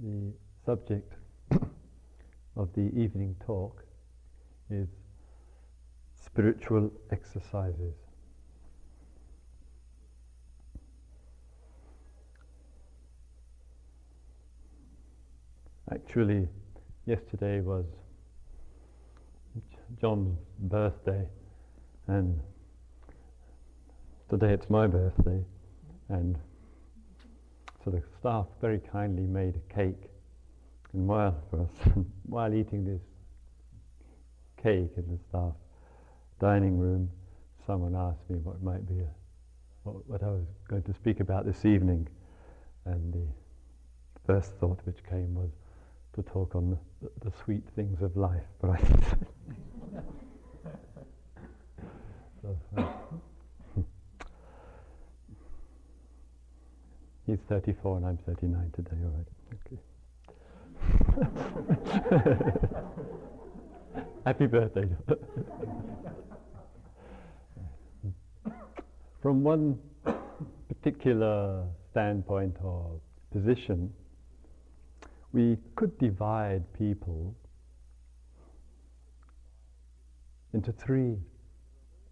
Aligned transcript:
the 0.00 0.32
subject 0.64 1.12
of 2.56 2.72
the 2.74 2.90
evening 2.96 3.34
talk 3.44 3.84
is 4.70 4.88
spiritual 6.14 6.90
exercises. 7.10 7.94
Actually, 15.92 16.48
yesterday 17.06 17.60
was 17.60 17.86
John's 20.00 20.36
birthday, 20.58 21.26
and 22.08 22.40
today 24.28 24.52
it's 24.52 24.68
my 24.68 24.88
birthday, 24.88 25.44
and 26.08 26.36
so 27.86 27.92
the 27.92 28.02
staff 28.18 28.46
very 28.60 28.80
kindly 28.80 29.22
made 29.22 29.54
a 29.54 29.60
cake, 29.72 30.10
and 30.92 31.06
while 31.06 31.36
for 31.50 31.60
us, 31.60 31.70
while 32.24 32.52
eating 32.52 32.84
this 32.84 33.00
cake 34.60 34.90
in 34.96 35.04
the 35.08 35.18
staff 35.28 35.52
dining 36.40 36.78
room, 36.78 37.08
someone 37.64 37.94
asked 37.94 38.28
me 38.28 38.38
what 38.38 38.60
might 38.60 38.84
be 38.88 38.98
a, 38.98 39.08
what, 39.84 40.04
what 40.08 40.22
I 40.24 40.26
was 40.26 40.46
going 40.66 40.82
to 40.82 40.94
speak 40.94 41.20
about 41.20 41.46
this 41.46 41.64
evening, 41.64 42.08
and 42.86 43.12
the 43.14 43.28
first 44.26 44.54
thought 44.58 44.80
which 44.82 44.98
came 45.08 45.36
was 45.36 45.50
to 46.14 46.22
talk 46.22 46.56
on 46.56 46.70
the, 46.70 46.78
the, 47.24 47.30
sweet 47.44 47.62
things 47.76 48.02
of 48.02 48.16
life, 48.16 48.42
but 48.60 48.70
I. 48.70 48.78
so, 52.42 52.58
uh, 52.78 52.82
He's 57.26 57.38
34 57.48 57.96
and 57.96 58.06
I'm 58.06 58.18
39 58.18 58.72
today, 58.76 58.96
all 59.02 59.10
right. 59.10 59.26
Okay. 59.66 59.78
Happy 64.24 64.46
birthday. 64.46 64.88
From 69.22 69.42
one 69.42 69.76
particular 70.68 71.64
standpoint 71.90 72.58
or 72.62 73.00
position, 73.32 73.92
we 75.32 75.58
could 75.74 75.98
divide 75.98 76.62
people 76.74 77.34
into 80.52 80.70
three 80.70 81.16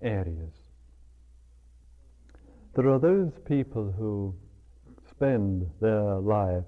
areas. 0.03 0.53
There 2.75 2.89
are 2.89 2.99
those 2.99 3.31
people 3.47 3.95
who 3.97 4.35
spend 5.25 5.67
their 5.81 6.17
life 6.17 6.65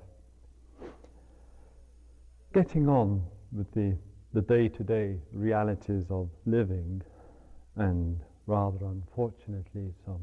getting 2.55 2.89
on 2.89 3.23
with 3.53 3.71
the, 3.75 3.95
the 4.33 4.41
day-to-day 4.41 5.15
realities 5.35 6.07
of 6.09 6.31
living 6.47 7.03
and 7.77 8.19
rather 8.47 8.87
unfortunately 8.87 9.93
some 10.07 10.23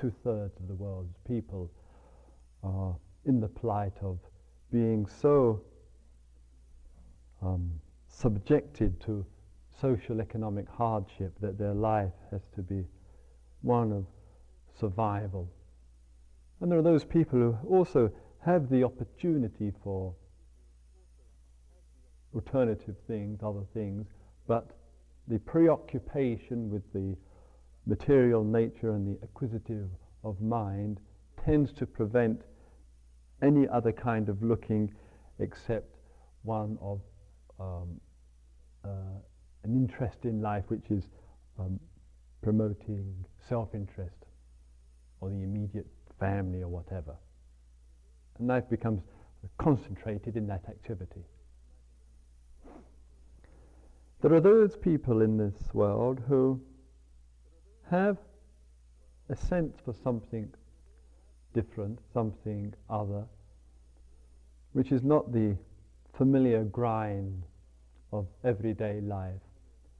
two-thirds 0.00 0.56
of 0.60 0.68
the 0.68 0.74
world's 0.74 1.16
people 1.26 1.68
are 2.62 2.94
in 3.24 3.40
the 3.40 3.48
plight 3.48 3.96
of 4.02 4.20
being 4.70 5.04
so 5.20 5.60
um, 7.42 7.72
subjected 8.06 9.00
to 9.00 9.26
social 9.80 10.20
economic 10.20 10.68
hardship 10.68 11.32
that 11.40 11.58
their 11.58 11.74
life 11.74 12.14
has 12.30 12.42
to 12.54 12.62
be 12.62 12.84
one 13.62 13.90
of 13.90 14.06
survival 14.78 15.50
and 16.62 16.70
there 16.70 16.78
are 16.78 16.82
those 16.82 17.04
people 17.04 17.40
who 17.40 17.68
also 17.68 18.08
have 18.46 18.70
the 18.70 18.84
opportunity 18.84 19.72
for 19.82 20.14
alternative 22.34 22.94
things, 23.08 23.40
other 23.42 23.64
things, 23.74 24.06
but 24.46 24.70
the 25.26 25.40
preoccupation 25.40 26.70
with 26.70 26.82
the 26.92 27.16
material 27.84 28.44
nature 28.44 28.92
and 28.92 29.06
the 29.06 29.18
acquisitive 29.24 29.88
of 30.22 30.40
mind 30.40 31.00
tends 31.44 31.72
to 31.72 31.84
prevent 31.84 32.42
any 33.42 33.66
other 33.68 33.90
kind 33.90 34.28
of 34.28 34.40
looking 34.40 34.92
except 35.40 35.96
one 36.42 36.78
of 36.80 37.00
um, 37.58 38.00
uh, 38.84 39.18
an 39.64 39.74
interest 39.74 40.18
in 40.24 40.40
life 40.40 40.64
which 40.68 40.90
is 40.90 41.08
um, 41.58 41.80
promoting 42.40 43.12
self-interest 43.48 44.26
or 45.20 45.28
the 45.28 45.42
immediate 45.42 45.86
family 46.22 46.62
or 46.62 46.68
whatever. 46.68 47.16
And 48.38 48.46
life 48.46 48.68
becomes 48.70 49.02
concentrated 49.58 50.36
in 50.36 50.46
that 50.46 50.64
activity. 50.68 51.24
There 54.20 54.32
are 54.32 54.40
those 54.40 54.76
people 54.76 55.20
in 55.20 55.36
this 55.36 55.74
world 55.74 56.20
who 56.28 56.60
have 57.90 58.18
a 59.28 59.34
sense 59.34 59.78
for 59.84 59.92
something 60.04 60.48
different, 61.54 61.98
something 62.14 62.72
other, 62.88 63.24
which 64.74 64.92
is 64.92 65.02
not 65.02 65.32
the 65.32 65.56
familiar 66.16 66.62
grind 66.62 67.42
of 68.12 68.28
everyday 68.44 69.00
life. 69.00 69.42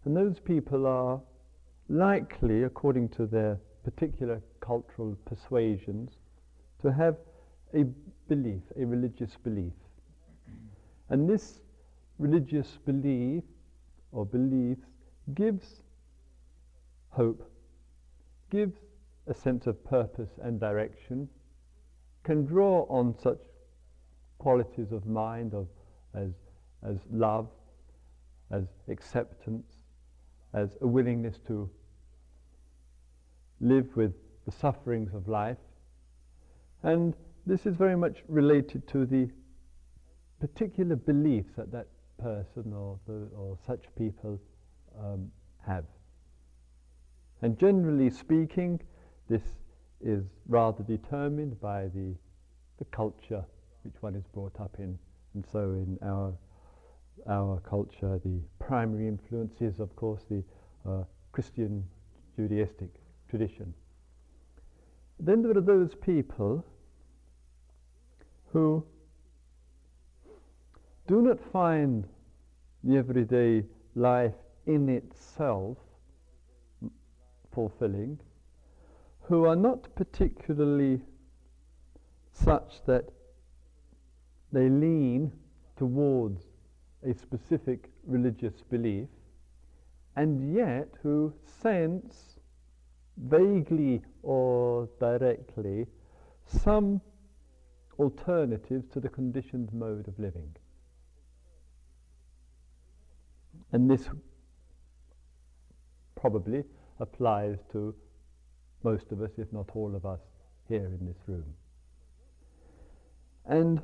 And 0.04 0.16
those 0.16 0.38
people 0.38 0.86
are 0.86 1.20
likely, 1.88 2.62
according 2.62 3.08
to 3.10 3.26
their 3.26 3.58
particular 3.84 4.40
cultural 4.60 5.16
persuasions 5.24 6.12
to 6.80 6.92
have 6.92 7.16
a 7.74 7.84
belief, 8.28 8.62
a 8.78 8.84
religious 8.84 9.36
belief. 9.42 9.72
And 11.08 11.28
this 11.28 11.60
religious 12.18 12.78
belief 12.86 13.42
or 14.12 14.24
beliefs 14.26 14.86
gives 15.34 15.82
hope, 17.10 17.50
gives 18.50 18.78
a 19.26 19.34
sense 19.34 19.66
of 19.66 19.82
purpose 19.84 20.30
and 20.42 20.58
direction, 20.58 21.28
can 22.24 22.44
draw 22.44 22.86
on 22.88 23.14
such 23.18 23.40
qualities 24.38 24.92
of 24.92 25.06
mind 25.06 25.54
of 25.54 25.66
as, 26.14 26.30
as 26.86 26.98
love, 27.10 27.48
as 28.50 28.64
acceptance, 28.88 29.66
as 30.54 30.76
a 30.80 30.86
willingness 30.86 31.38
to 31.46 31.68
live 33.62 33.96
with 33.96 34.12
the 34.44 34.52
sufferings 34.52 35.14
of 35.14 35.28
life. 35.28 35.56
And 36.82 37.14
this 37.46 37.64
is 37.64 37.76
very 37.76 37.96
much 37.96 38.18
related 38.28 38.86
to 38.88 39.06
the 39.06 39.30
particular 40.40 40.96
beliefs 40.96 41.52
that 41.56 41.70
that 41.70 41.86
person 42.20 42.72
or, 42.72 42.98
the, 43.06 43.28
or 43.36 43.56
such 43.66 43.84
people 43.96 44.38
um, 44.98 45.30
have. 45.64 45.84
And 47.40 47.56
generally 47.58 48.10
speaking, 48.10 48.80
this 49.28 49.42
is 50.00 50.24
rather 50.48 50.82
determined 50.82 51.60
by 51.60 51.84
the, 51.94 52.14
the 52.78 52.84
culture 52.86 53.44
which 53.84 53.94
one 54.00 54.14
is 54.14 54.24
brought 54.32 54.60
up 54.60 54.76
in. 54.78 54.98
And 55.34 55.44
so 55.50 55.60
in 55.70 55.98
our, 56.02 56.32
our 57.28 57.60
culture, 57.60 58.20
the 58.24 58.40
primary 58.58 59.06
influence 59.06 59.60
is, 59.60 59.80
of 59.80 59.94
course, 59.96 60.24
the 60.28 60.42
uh, 60.88 61.04
Christian 61.32 61.84
Judaistic 62.38 62.90
tradition. 63.32 63.72
Then 65.18 65.40
there 65.40 65.56
are 65.56 65.62
those 65.62 65.94
people 65.94 66.62
who 68.52 68.84
do 71.06 71.22
not 71.22 71.40
find 71.50 72.06
the 72.84 72.98
everyday 72.98 73.64
life 73.94 74.34
in 74.66 74.90
itself 74.90 75.78
fulfilling, 77.54 78.20
who 79.22 79.46
are 79.46 79.56
not 79.56 79.94
particularly 79.94 81.00
such 82.34 82.84
that 82.84 83.08
they 84.52 84.68
lean 84.68 85.32
towards 85.78 86.42
a 87.02 87.14
specific 87.14 87.88
religious 88.06 88.60
belief, 88.68 89.08
and 90.16 90.54
yet 90.54 90.88
who 91.02 91.32
sense 91.62 92.31
vaguely 93.16 94.02
or 94.22 94.88
directly 95.00 95.86
some 96.46 97.00
alternatives 97.98 98.86
to 98.92 99.00
the 99.00 99.08
conditioned 99.08 99.72
mode 99.72 100.08
of 100.08 100.18
living. 100.18 100.54
And 103.72 103.90
this 103.90 104.08
probably 106.20 106.64
applies 107.00 107.58
to 107.72 107.94
most 108.82 109.12
of 109.12 109.22
us, 109.22 109.30
if 109.38 109.52
not 109.52 109.70
all 109.74 109.94
of 109.94 110.04
us, 110.04 110.20
here 110.68 110.86
in 110.86 111.06
this 111.06 111.18
room. 111.26 111.54
And 113.46 113.82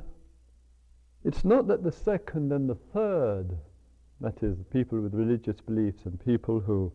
it's 1.25 1.45
not 1.45 1.67
that 1.69 1.83
the 1.83 1.93
second 1.93 2.53
and 2.53 2.69
the 2.69 2.77
third, 2.93 3.57
that 4.21 4.43
is, 4.43 4.57
people 4.73 5.01
with 5.01 5.15
religious 5.15 5.61
beliefs 5.61 6.03
and 6.05 6.25
people 6.25 6.61
who 6.61 6.93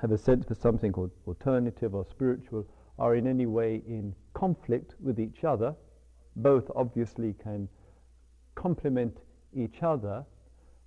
have 0.00 0.12
a 0.12 0.18
sense 0.18 0.46
for 0.46 0.54
something 0.54 0.92
called 0.92 1.10
alternative 1.26 1.94
or 1.94 2.04
spiritual 2.10 2.66
are 2.98 3.16
in 3.16 3.26
any 3.26 3.46
way 3.46 3.82
in 3.86 4.14
conflict 4.34 4.94
with 5.00 5.18
each 5.18 5.44
other. 5.44 5.74
Both 6.36 6.70
obviously 6.74 7.34
can 7.34 7.68
complement 8.54 9.18
each 9.54 9.82
other, 9.82 10.24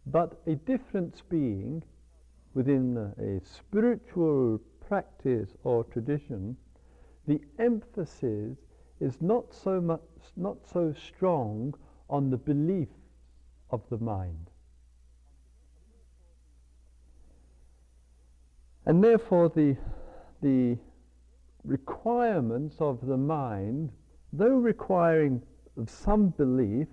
but 0.06 0.42
a 0.48 0.56
difference 0.56 1.22
being 1.30 1.84
within 2.54 2.98
a 3.18 3.46
spiritual 3.46 4.60
practice 4.88 5.56
or 5.64 5.84
tradition, 5.86 6.56
the 7.28 7.42
emphasis 7.60 8.58
is 9.00 9.22
not 9.22 9.54
so 9.54 9.80
much, 9.82 10.02
not 10.36 10.58
so 10.72 10.94
strong 10.94 11.74
on 12.10 12.30
the 12.30 12.38
beliefs 12.38 12.98
of 13.70 13.82
the 13.90 13.98
mind. 13.98 14.47
And 18.88 19.04
therefore, 19.04 19.50
the, 19.50 19.76
the 20.42 20.78
requirements 21.66 22.78
of 22.80 23.06
the 23.06 23.18
mind, 23.18 23.92
though 24.32 24.56
requiring 24.56 25.42
some 25.86 26.30
belief, 26.30 26.88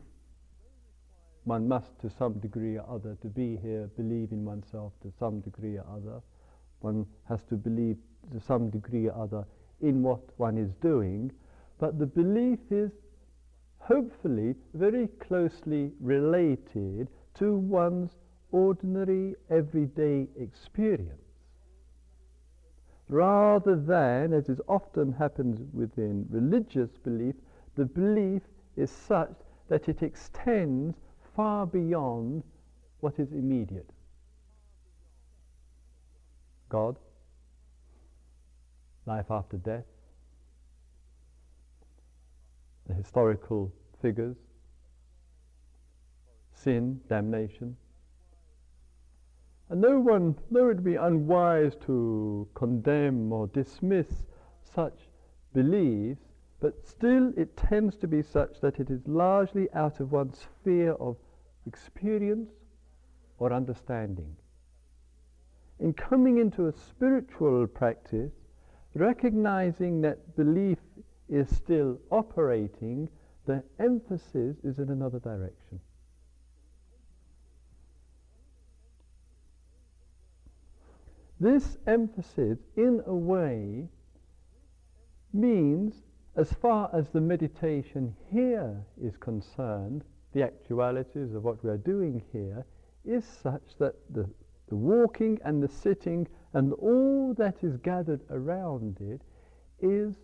one 1.44 1.68
must 1.68 1.96
to 2.00 2.10
some 2.10 2.40
degree 2.40 2.78
or 2.78 2.90
other 2.90 3.16
to 3.22 3.28
be 3.28 3.58
here, 3.62 3.88
believe 3.96 4.32
in 4.32 4.44
oneself 4.44 4.92
to 5.02 5.12
some 5.20 5.40
degree 5.40 5.76
or 5.76 5.86
other. 5.88 6.20
One 6.80 7.06
has 7.28 7.44
to 7.44 7.54
believe 7.54 7.96
to 8.32 8.40
some 8.40 8.70
degree 8.70 9.06
or 9.06 9.14
other 9.22 9.44
in 9.80 10.02
what 10.02 10.20
one 10.36 10.58
is 10.58 10.74
doing. 10.82 11.30
But 11.78 12.00
the 12.00 12.06
belief 12.06 12.58
is 12.72 12.90
hopefully 13.78 14.56
very 14.72 15.06
closely 15.20 15.92
related 16.00 17.06
to 17.34 17.54
one's 17.54 18.16
ordinary 18.50 19.36
everyday 19.48 20.26
experience. 20.36 21.23
Rather 23.08 23.76
than, 23.76 24.32
as 24.32 24.48
is 24.48 24.60
often 24.66 25.12
happens 25.12 25.60
within 25.72 26.26
religious 26.30 26.90
belief, 27.02 27.34
the 27.74 27.84
belief 27.84 28.42
is 28.76 28.90
such 28.90 29.34
that 29.68 29.88
it 29.88 30.02
extends 30.02 30.96
far 31.36 31.66
beyond 31.66 32.42
what 33.00 33.18
is 33.18 33.32
immediate. 33.32 33.90
God, 36.68 36.96
life 39.06 39.30
after 39.30 39.58
death, 39.58 39.84
the 42.86 42.94
historical 42.94 43.72
figures, 44.00 44.36
sin, 46.54 47.00
damnation. 47.08 47.76
And 49.70 49.80
no 49.80 49.98
one, 49.98 50.36
though 50.50 50.68
it 50.68 50.76
would 50.76 50.84
be 50.84 50.96
unwise 50.96 51.74
to 51.86 52.46
condemn 52.54 53.32
or 53.32 53.46
dismiss 53.48 54.26
such 54.62 55.08
beliefs, 55.54 56.20
but 56.60 56.86
still 56.86 57.32
it 57.36 57.56
tends 57.56 57.96
to 57.96 58.06
be 58.06 58.22
such 58.22 58.60
that 58.60 58.78
it 58.78 58.90
is 58.90 59.06
largely 59.06 59.70
out 59.72 60.00
of 60.00 60.12
one's 60.12 60.38
sphere 60.38 60.92
of 60.92 61.16
experience 61.66 62.50
or 63.38 63.52
understanding. 63.52 64.36
In 65.80 65.92
coming 65.92 66.38
into 66.38 66.68
a 66.68 66.72
spiritual 66.72 67.66
practice, 67.66 68.32
recognizing 68.94 70.00
that 70.02 70.36
belief 70.36 70.78
is 71.28 71.48
still 71.54 71.98
operating, 72.10 73.08
the 73.46 73.62
emphasis 73.78 74.56
is 74.62 74.78
in 74.78 74.90
another 74.90 75.18
direction. 75.18 75.80
This 81.44 81.76
emphasis, 81.86 82.58
in 82.74 83.02
a 83.04 83.14
way, 83.14 83.86
means 85.34 85.92
as 86.36 86.50
far 86.54 86.88
as 86.94 87.10
the 87.10 87.20
meditation 87.20 88.16
here 88.32 88.82
is 88.98 89.18
concerned, 89.18 90.04
the 90.32 90.42
actualities 90.42 91.34
of 91.34 91.44
what 91.44 91.62
we 91.62 91.68
are 91.68 91.76
doing 91.76 92.22
here 92.32 92.64
is 93.04 93.26
such 93.26 93.76
that 93.78 93.94
the, 94.08 94.26
the 94.70 94.76
walking 94.76 95.38
and 95.44 95.62
the 95.62 95.68
sitting 95.68 96.26
and 96.54 96.72
all 96.72 97.34
that 97.34 97.62
is 97.62 97.76
gathered 97.76 98.22
around 98.30 98.96
it 99.02 99.20
is 99.82 100.14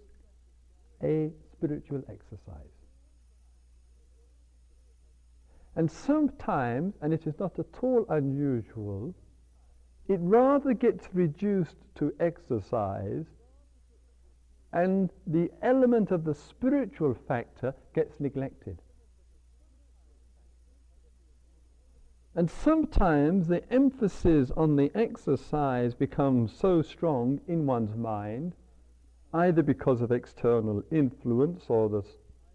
a 1.02 1.30
spiritual 1.52 2.02
exercise. 2.08 2.78
And 5.76 5.90
sometimes, 5.90 6.94
and 7.02 7.12
it 7.12 7.26
is 7.26 7.38
not 7.38 7.58
at 7.58 7.66
all 7.82 8.06
unusual, 8.08 9.14
it 10.10 10.18
rather 10.22 10.74
gets 10.74 11.06
reduced 11.12 11.76
to 11.94 12.12
exercise 12.18 13.26
and 14.72 15.08
the 15.24 15.48
element 15.62 16.10
of 16.10 16.24
the 16.24 16.34
spiritual 16.34 17.14
factor 17.28 17.72
gets 17.94 18.18
neglected. 18.18 18.82
And 22.34 22.50
sometimes 22.50 23.46
the 23.46 23.62
emphasis 23.72 24.50
on 24.56 24.74
the 24.74 24.90
exercise 24.96 25.94
becomes 25.94 26.52
so 26.52 26.82
strong 26.82 27.40
in 27.46 27.64
one's 27.64 27.96
mind 27.96 28.54
either 29.32 29.62
because 29.62 30.00
of 30.00 30.10
external 30.10 30.82
influence 30.90 31.66
or 31.68 31.88
the, 31.88 32.02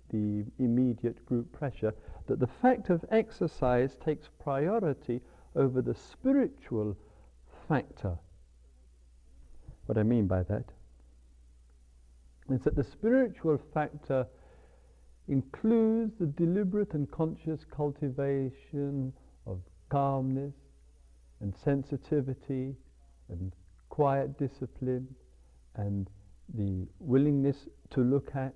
the 0.10 0.44
immediate 0.60 1.26
group 1.26 1.50
pressure, 1.54 1.94
that 2.28 2.42
the 2.42 2.48
fact 2.48 2.90
of 2.90 3.06
exercise 3.12 3.96
takes 4.04 4.28
priority 4.44 5.22
over 5.56 5.82
the 5.82 5.96
spiritual 5.96 6.98
factor. 7.68 8.18
What 9.86 9.98
I 9.98 10.04
mean 10.04 10.28
by 10.28 10.44
that 10.44 10.66
is 12.50 12.62
that 12.64 12.76
the 12.76 12.84
spiritual 12.84 13.60
factor 13.74 14.28
includes 15.28 16.14
the 16.20 16.28
deliberate 16.28 16.94
and 16.94 17.10
conscious 17.12 17.66
cultivation 17.76 19.12
of 19.48 19.60
calmness 19.90 20.54
and 21.42 21.54
sensitivity 21.64 22.76
and 23.30 23.52
quiet 23.90 24.38
discipline 24.38 25.08
and 25.76 26.10
the 26.54 26.88
willingness 27.00 27.68
to 27.90 28.02
look 28.02 28.36
at 28.36 28.54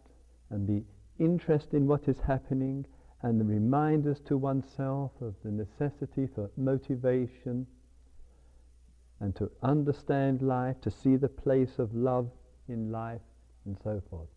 and 0.51 0.67
the 0.67 0.83
interest 1.23 1.73
in 1.73 1.87
what 1.87 2.07
is 2.07 2.17
happening 2.19 2.85
and 3.23 3.39
the 3.39 3.45
reminders 3.45 4.19
to 4.21 4.37
oneself 4.37 5.11
of 5.21 5.33
the 5.43 5.51
necessity 5.51 6.27
for 6.33 6.49
motivation 6.55 7.65
and 9.19 9.35
to 9.35 9.51
understand 9.63 10.41
life, 10.41 10.79
to 10.81 10.91
see 10.91 11.15
the 11.15 11.27
place 11.27 11.79
of 11.79 11.93
love 11.93 12.29
in 12.67 12.91
life, 12.91 13.21
and 13.65 13.77
so 13.83 14.01
forth. 14.09 14.29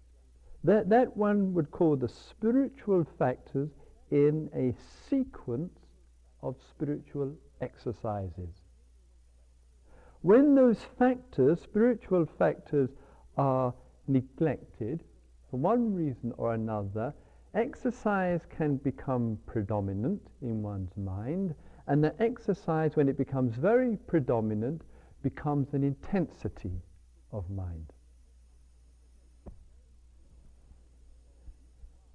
That, 0.65 0.89
that 0.91 1.17
one 1.17 1.55
would 1.55 1.71
call 1.71 1.97
the 1.97 2.09
spiritual 2.09 3.07
factors 3.19 3.71
in 4.11 4.51
a 4.55 4.75
sequence 5.09 5.79
of 6.43 6.57
spiritual 6.71 7.35
exercises. 7.61 8.63
When 10.23 10.55
those 10.55 10.79
factors, 10.99 11.61
spiritual 11.61 12.27
factors, 12.39 12.91
are 13.37 13.75
neglected, 14.07 15.03
for 15.51 15.59
one 15.59 15.95
reason 15.95 16.33
or 16.37 16.55
another, 16.55 17.13
exercise 17.55 18.41
can 18.49 18.77
become 18.77 19.39
predominant 19.47 20.23
in 20.41 20.63
one's 20.63 20.97
mind, 20.97 21.55
and 21.87 22.03
the 22.03 22.15
exercise, 22.23 22.97
when 22.97 23.09
it 23.09 23.19
becomes 23.19 23.55
very 23.57 23.97
predominant, 24.07 24.83
becomes 25.23 25.75
an 25.75 25.83
intensity 25.83 26.81
of 27.33 27.49
mind. 27.51 27.93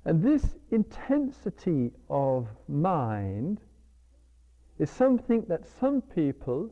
And 0.05 0.23
this 0.23 0.55
intensity 0.71 1.91
of 2.09 2.47
mind 2.69 3.59
is 4.79 4.89
something 4.89 5.43
that 5.49 5.67
some 5.79 6.01
people 6.01 6.71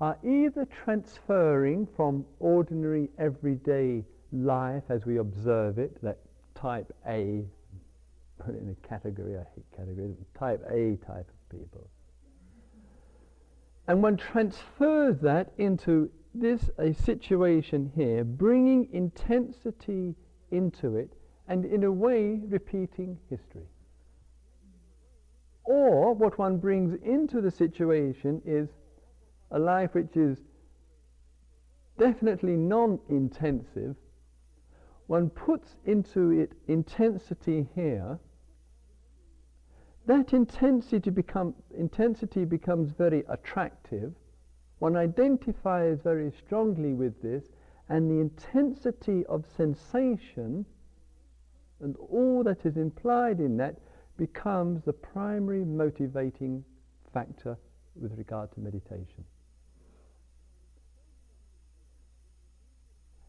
are 0.00 0.16
either 0.24 0.64
transferring 0.66 1.88
from 1.96 2.24
ordinary 2.38 3.10
everyday 3.18 4.04
life 4.32 4.84
as 4.88 5.04
we 5.04 5.16
observe 5.16 5.78
it, 5.78 6.00
that 6.02 6.18
type 6.54 6.92
A, 7.08 7.44
put 8.38 8.54
it 8.54 8.62
in 8.62 8.68
a 8.68 8.86
category, 8.86 9.36
I 9.36 9.42
hate 9.56 9.64
categories, 9.76 10.14
type 10.38 10.62
A 10.70 10.96
type 11.04 11.28
people. 11.48 11.88
And 13.86 14.02
one 14.02 14.16
transfers 14.16 15.18
that 15.20 15.52
into 15.56 16.10
this 16.34 16.70
a 16.78 16.92
situation 16.92 17.90
here, 17.94 18.22
bringing 18.24 18.88
intensity 18.92 20.14
into 20.50 20.96
it, 20.96 21.10
and 21.48 21.64
in 21.64 21.84
a 21.84 21.90
way 21.90 22.40
repeating 22.46 23.18
history. 23.30 23.66
Or 25.64 26.14
what 26.14 26.38
one 26.38 26.58
brings 26.58 26.94
into 27.02 27.40
the 27.40 27.50
situation 27.50 28.42
is 28.44 28.68
a 29.50 29.58
life 29.58 29.94
which 29.94 30.16
is 30.16 30.38
definitely 31.98 32.56
non-intensive, 32.56 33.96
one 35.06 35.30
puts 35.30 35.76
into 35.86 36.30
it 36.30 36.52
intensity 36.68 37.66
here, 37.74 38.18
that 40.08 40.32
intensity, 40.32 41.10
become, 41.10 41.54
intensity 41.76 42.46
becomes 42.46 42.92
very 42.92 43.24
attractive. 43.28 44.14
One 44.78 44.96
identifies 44.96 45.98
very 46.02 46.32
strongly 46.32 46.94
with 46.94 47.20
this, 47.20 47.44
and 47.90 48.10
the 48.10 48.18
intensity 48.18 49.26
of 49.26 49.44
sensation 49.54 50.64
and 51.80 51.94
all 52.10 52.42
that 52.44 52.64
is 52.64 52.78
implied 52.78 53.38
in 53.38 53.58
that 53.58 53.76
becomes 54.16 54.82
the 54.82 54.94
primary 54.94 55.64
motivating 55.64 56.64
factor 57.12 57.58
with 57.94 58.16
regard 58.16 58.50
to 58.52 58.60
meditation. 58.60 59.24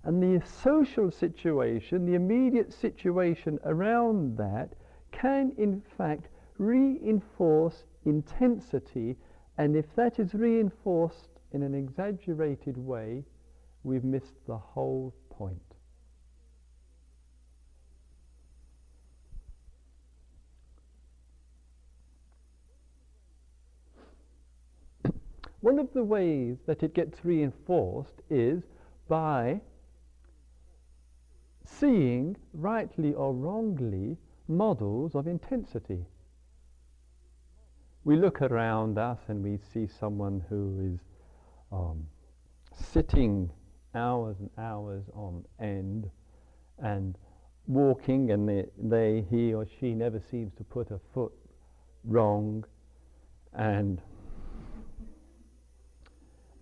And 0.05 0.23
the 0.23 0.45
social 0.45 1.11
situation, 1.11 2.05
the 2.05 2.15
immediate 2.15 2.71
situation 2.71 3.59
around 3.65 4.37
that, 4.37 4.69
can 5.11 5.51
in 5.57 5.81
fact 5.97 6.29
reinforce 6.59 7.85
intensity, 8.05 9.17
and 9.57 9.75
if 9.75 9.95
that 9.95 10.19
is 10.19 10.35
reinforced 10.35 11.29
in 11.53 11.63
an 11.63 11.73
exaggerated 11.73 12.77
way, 12.77 13.23
we've 13.83 14.03
missed 14.03 14.35
the 14.45 14.57
whole 14.57 15.15
point. 15.29 15.57
One 25.61 25.79
of 25.79 25.91
the 25.93 26.03
ways 26.03 26.57
that 26.67 26.83
it 26.83 26.93
gets 26.93 27.25
reinforced 27.25 28.21
is 28.29 28.61
by 29.07 29.61
seeing, 31.65 32.35
rightly 32.53 33.13
or 33.13 33.33
wrongly, 33.33 34.17
models 34.47 35.15
of 35.15 35.27
intensity. 35.27 36.05
We 38.09 38.15
look 38.15 38.41
around 38.41 38.97
us 38.97 39.19
and 39.27 39.43
we 39.43 39.59
see 39.71 39.85
someone 39.85 40.43
who 40.49 40.95
is 40.95 40.99
um, 41.71 42.07
sitting 42.73 43.51
hours 43.93 44.37
and 44.39 44.49
hours 44.57 45.03
on 45.13 45.45
end 45.59 46.09
and 46.79 47.15
walking 47.67 48.31
and 48.31 48.49
they, 48.49 48.65
they, 48.79 49.25
he 49.29 49.53
or 49.53 49.67
she 49.79 49.93
never 49.93 50.19
seems 50.31 50.55
to 50.55 50.63
put 50.63 50.89
a 50.89 50.99
foot 51.13 51.33
wrong 52.03 52.65
and 53.53 54.01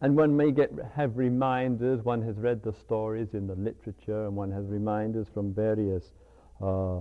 and 0.02 0.18
one 0.18 0.36
may 0.36 0.52
get 0.52 0.74
have 0.98 1.18
reminders. 1.18 2.04
One 2.04 2.22
has 2.24 2.36
read 2.36 2.62
the 2.62 2.74
stories 2.74 3.30
in 3.34 3.48
the 3.48 3.56
literature, 3.56 4.26
and 4.26 4.36
one 4.36 4.52
has 4.52 4.66
reminders 4.66 5.28
from 5.34 5.54
various 5.54 6.12
uh, 6.62 7.00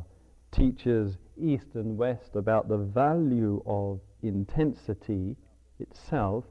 teachers, 0.53 1.19
east 1.37 1.75
and 1.75 1.99
west, 1.99 2.37
about 2.37 2.69
the 2.69 2.79
value 2.79 3.61
of 3.67 4.01
intensity 4.29 5.37
itself 5.79 6.45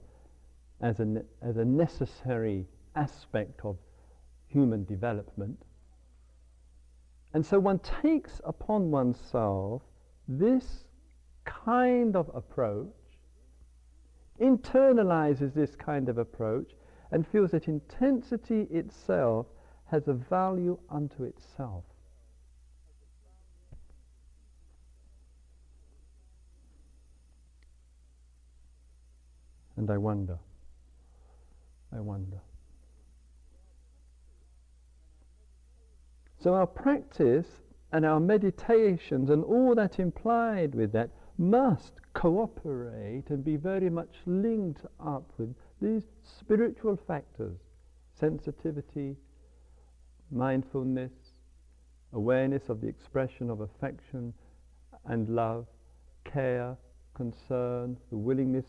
as 0.82 1.00
a, 1.00 1.06
ne- 1.06 1.22
as 1.42 1.58
a 1.58 1.66
necessary 1.66 2.66
aspect 2.96 3.62
of 3.64 3.78
human 4.48 4.86
development. 4.86 5.58
And 7.34 7.46
so 7.46 7.60
one 7.60 7.80
takes 7.80 8.40
upon 8.46 8.92
oneself 8.92 9.82
this 10.28 10.86
kind 11.44 12.16
of 12.16 12.32
approach 12.34 12.88
internalizes 14.40 15.54
this 15.54 15.76
kind 15.76 16.10
of 16.10 16.18
approach 16.18 16.72
and 17.12 17.28
feels 17.28 17.52
that 17.52 17.68
intensity 17.68 18.62
itself 18.72 19.46
has 19.86 20.08
a 20.08 20.14
value 20.14 20.78
unto 20.90 21.24
itself. 21.24 21.84
And 29.78 29.90
I 29.90 29.98
wonder, 29.98 30.38
I 31.96 32.00
wonder. 32.00 32.38
So 36.40 36.54
our 36.54 36.68
practice 36.68 37.48
and 37.92 38.06
our 38.06 38.20
meditations 38.20 39.30
and 39.30 39.44
all 39.44 39.76
that 39.76 40.00
implied 40.00 40.76
with 40.76 40.92
that 40.94 41.10
must 41.38 41.94
cooperate 42.14 43.24
and 43.30 43.44
be 43.44 43.56
very 43.58 43.90
much 43.90 44.16
linked 44.26 44.86
up 45.06 45.32
with 45.38 45.54
these 45.82 46.04
spiritual 46.24 46.98
factors 47.08 47.58
sensitivity, 48.18 49.16
mindfulness, 50.32 51.12
awareness 52.14 52.70
of 52.70 52.80
the 52.80 52.88
expression 52.88 53.50
of 53.50 53.60
affection 53.60 54.34
and 55.06 55.28
love, 55.30 55.68
care, 56.24 56.78
concern, 57.14 57.98
the 58.10 58.18
willingness 58.18 58.66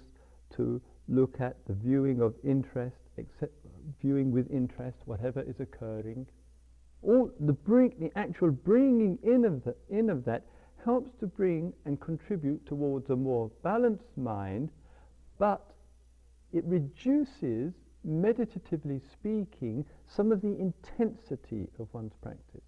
to 0.56 0.80
look 1.08 1.40
at 1.40 1.56
the 1.66 1.75
viewing 1.75 2.20
of 2.20 2.34
interest, 2.44 2.96
viewing 4.00 4.30
with 4.32 4.50
interest 4.50 4.98
whatever 5.04 5.42
is 5.42 5.60
occurring. 5.60 6.26
All 7.02 7.30
the 7.40 7.52
bring, 7.52 7.94
the 8.00 8.10
actual 8.18 8.50
bringing 8.50 9.18
in 9.22 9.44
of, 9.44 9.62
the, 9.64 9.76
in 9.88 10.10
of 10.10 10.25
that 10.25 10.44
helps 10.84 11.10
to 11.20 11.26
bring 11.26 11.72
and 11.84 12.00
contribute 12.00 12.64
towards 12.66 13.10
a 13.10 13.16
more 13.16 13.50
balanced 13.62 14.16
mind, 14.16 14.70
but 15.38 15.72
it 16.52 16.64
reduces, 16.64 17.75
meditatively 18.04 19.00
speaking, 19.12 19.84
some 20.08 20.32
of 20.32 20.40
the 20.40 20.56
intensity 20.58 21.68
of 21.78 21.92
one's 21.92 22.14
practice. 22.22 22.62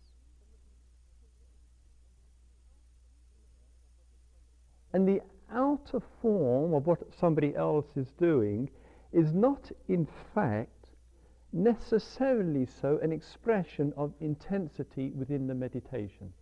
And 4.93 5.07
the 5.07 5.21
outer 5.53 6.01
form 6.21 6.75
of 6.75 6.87
what 6.87 7.01
somebody 7.19 7.55
else 7.55 7.87
is 7.97 8.13
doing 8.19 8.71
is 9.13 9.33
not, 9.33 9.71
in 9.89 10.07
fact, 10.35 10.89
necessarily 11.53 12.67
so 12.67 12.99
an 13.03 13.13
expression 13.13 13.93
of 13.97 14.13
intensity 14.21 15.11
within 15.15 15.47
the 15.47 15.55
meditation. 15.55 16.33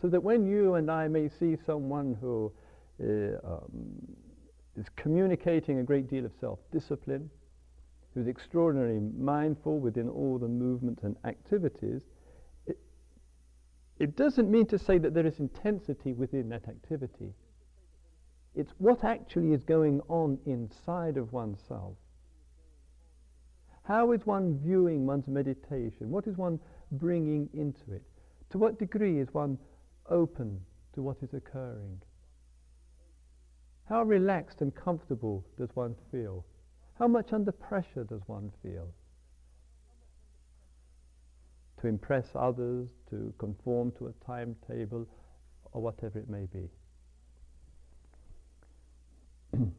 So 0.00 0.08
that 0.08 0.22
when 0.22 0.46
you 0.46 0.74
and 0.74 0.90
I 0.90 1.08
may 1.08 1.28
see 1.28 1.56
someone 1.64 2.16
who 2.20 2.52
uh, 3.02 3.38
um, 3.44 4.16
is 4.76 4.86
communicating 4.96 5.78
a 5.78 5.82
great 5.82 6.08
deal 6.08 6.24
of 6.24 6.32
self-discipline, 6.40 7.30
who's 8.14 8.28
extraordinarily 8.28 9.00
mindful 9.16 9.78
within 9.78 10.08
all 10.08 10.38
the 10.38 10.48
movements 10.48 11.02
and 11.02 11.16
activities, 11.24 12.02
it, 12.02 12.11
it 14.02 14.16
doesn't 14.16 14.50
mean 14.50 14.66
to 14.66 14.80
say 14.80 14.98
that 14.98 15.14
there 15.14 15.28
is 15.28 15.38
intensity 15.38 16.12
within 16.12 16.48
that 16.48 16.66
activity. 16.66 17.32
It's 18.56 18.72
what 18.78 19.04
actually 19.04 19.52
is 19.52 19.62
going 19.62 20.00
on 20.08 20.40
inside 20.44 21.16
of 21.16 21.32
oneself. 21.32 21.94
How 23.84 24.10
is 24.10 24.26
one 24.26 24.58
viewing 24.58 25.06
one's 25.06 25.28
meditation? 25.28 26.10
What 26.10 26.26
is 26.26 26.36
one 26.36 26.58
bringing 26.90 27.48
into 27.54 27.92
it? 27.92 28.02
To 28.50 28.58
what 28.58 28.76
degree 28.76 29.20
is 29.20 29.32
one 29.32 29.56
open 30.10 30.60
to 30.94 31.02
what 31.02 31.18
is 31.22 31.32
occurring? 31.32 32.02
How 33.88 34.02
relaxed 34.02 34.62
and 34.62 34.74
comfortable 34.74 35.44
does 35.56 35.70
one 35.74 35.94
feel? 36.10 36.44
How 36.98 37.06
much 37.06 37.32
under 37.32 37.52
pressure 37.52 38.02
does 38.02 38.22
one 38.26 38.50
feel? 38.64 38.88
To 41.82 41.88
impress 41.88 42.30
others, 42.34 42.88
to 43.10 43.34
conform 43.38 43.92
to 43.98 44.06
a 44.06 44.12
timetable, 44.24 45.06
or 45.72 45.82
whatever 45.82 46.18
it 46.18 46.30
may 46.30 46.46
be. 46.46 46.70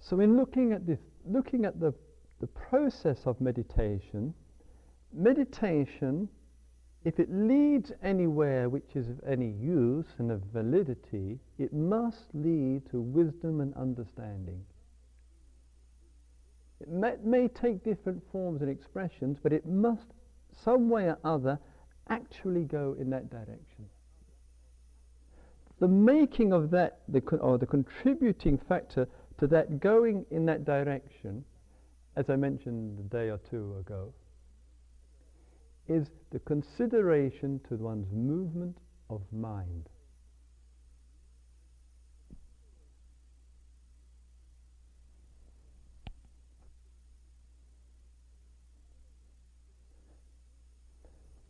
so 0.00 0.20
in 0.20 0.36
looking 0.36 0.72
at 0.72 0.86
this, 0.86 1.00
looking 1.26 1.64
at 1.66 1.78
the, 1.78 1.92
the 2.40 2.46
process 2.46 3.26
of 3.26 3.40
meditation, 3.40 4.34
meditation 5.12 6.28
if 7.02 7.18
it 7.18 7.30
leads 7.32 7.92
anywhere 8.02 8.68
which 8.68 8.94
is 8.94 9.08
of 9.08 9.20
any 9.26 9.50
use 9.50 10.06
and 10.18 10.30
of 10.30 10.42
validity, 10.52 11.38
it 11.58 11.72
must 11.72 12.26
lead 12.34 12.82
to 12.90 13.00
wisdom 13.00 13.60
and 13.60 13.74
understanding. 13.74 14.62
It 16.80 16.88
may, 16.88 17.16
may, 17.22 17.48
take 17.48 17.84
different 17.84 18.22
forms 18.32 18.62
and 18.62 18.70
expressions, 18.70 19.38
but 19.42 19.52
it 19.52 19.66
must, 19.66 20.06
some 20.64 20.88
way 20.88 21.08
or 21.08 21.18
other, 21.24 21.58
actually 22.08 22.64
go 22.64 22.96
in 22.98 23.10
that 23.10 23.30
direction. 23.30 23.86
The 25.78 25.88
making 25.88 26.52
of 26.52 26.70
that, 26.70 27.00
the, 27.08 27.20
or 27.36 27.58
the 27.58 27.66
contributing 27.66 28.58
factor 28.58 29.08
to 29.38 29.46
that 29.48 29.80
going 29.80 30.26
in 30.30 30.46
that 30.46 30.64
direction, 30.64 31.44
as 32.16 32.28
I 32.28 32.36
mentioned 32.36 32.98
a 32.98 33.02
day 33.02 33.30
or 33.30 33.38
two 33.50 33.76
ago, 33.78 34.12
is 35.88 36.10
the 36.30 36.38
consideration 36.40 37.60
to 37.68 37.76
one's 37.76 38.12
movement 38.12 38.76
of 39.08 39.22
mind. 39.32 39.88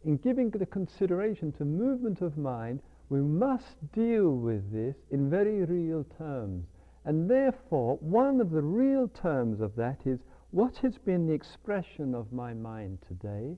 In 0.04 0.16
giving 0.16 0.50
the 0.50 0.66
consideration 0.66 1.52
to 1.52 1.64
movement 1.64 2.21
of 2.21 2.38
mind, 2.38 2.83
we 3.09 3.21
must 3.21 3.92
deal 3.92 4.30
with 4.37 4.73
this 4.73 4.97
in 5.11 5.28
very 5.28 5.64
real 5.64 6.04
terms. 6.16 6.66
And 7.04 7.28
therefore, 7.28 7.97
one 7.97 8.40
of 8.40 8.50
the 8.50 8.62
real 8.62 9.09
terms 9.09 9.61
of 9.61 9.75
that 9.76 10.07
is 10.07 10.21
what 10.50 10.76
has 10.78 10.99
been 10.99 11.26
the 11.26 11.35
expression 11.35 12.14
of 12.14 12.33
my 12.33 12.54
mind 12.54 12.99
today? 13.07 13.57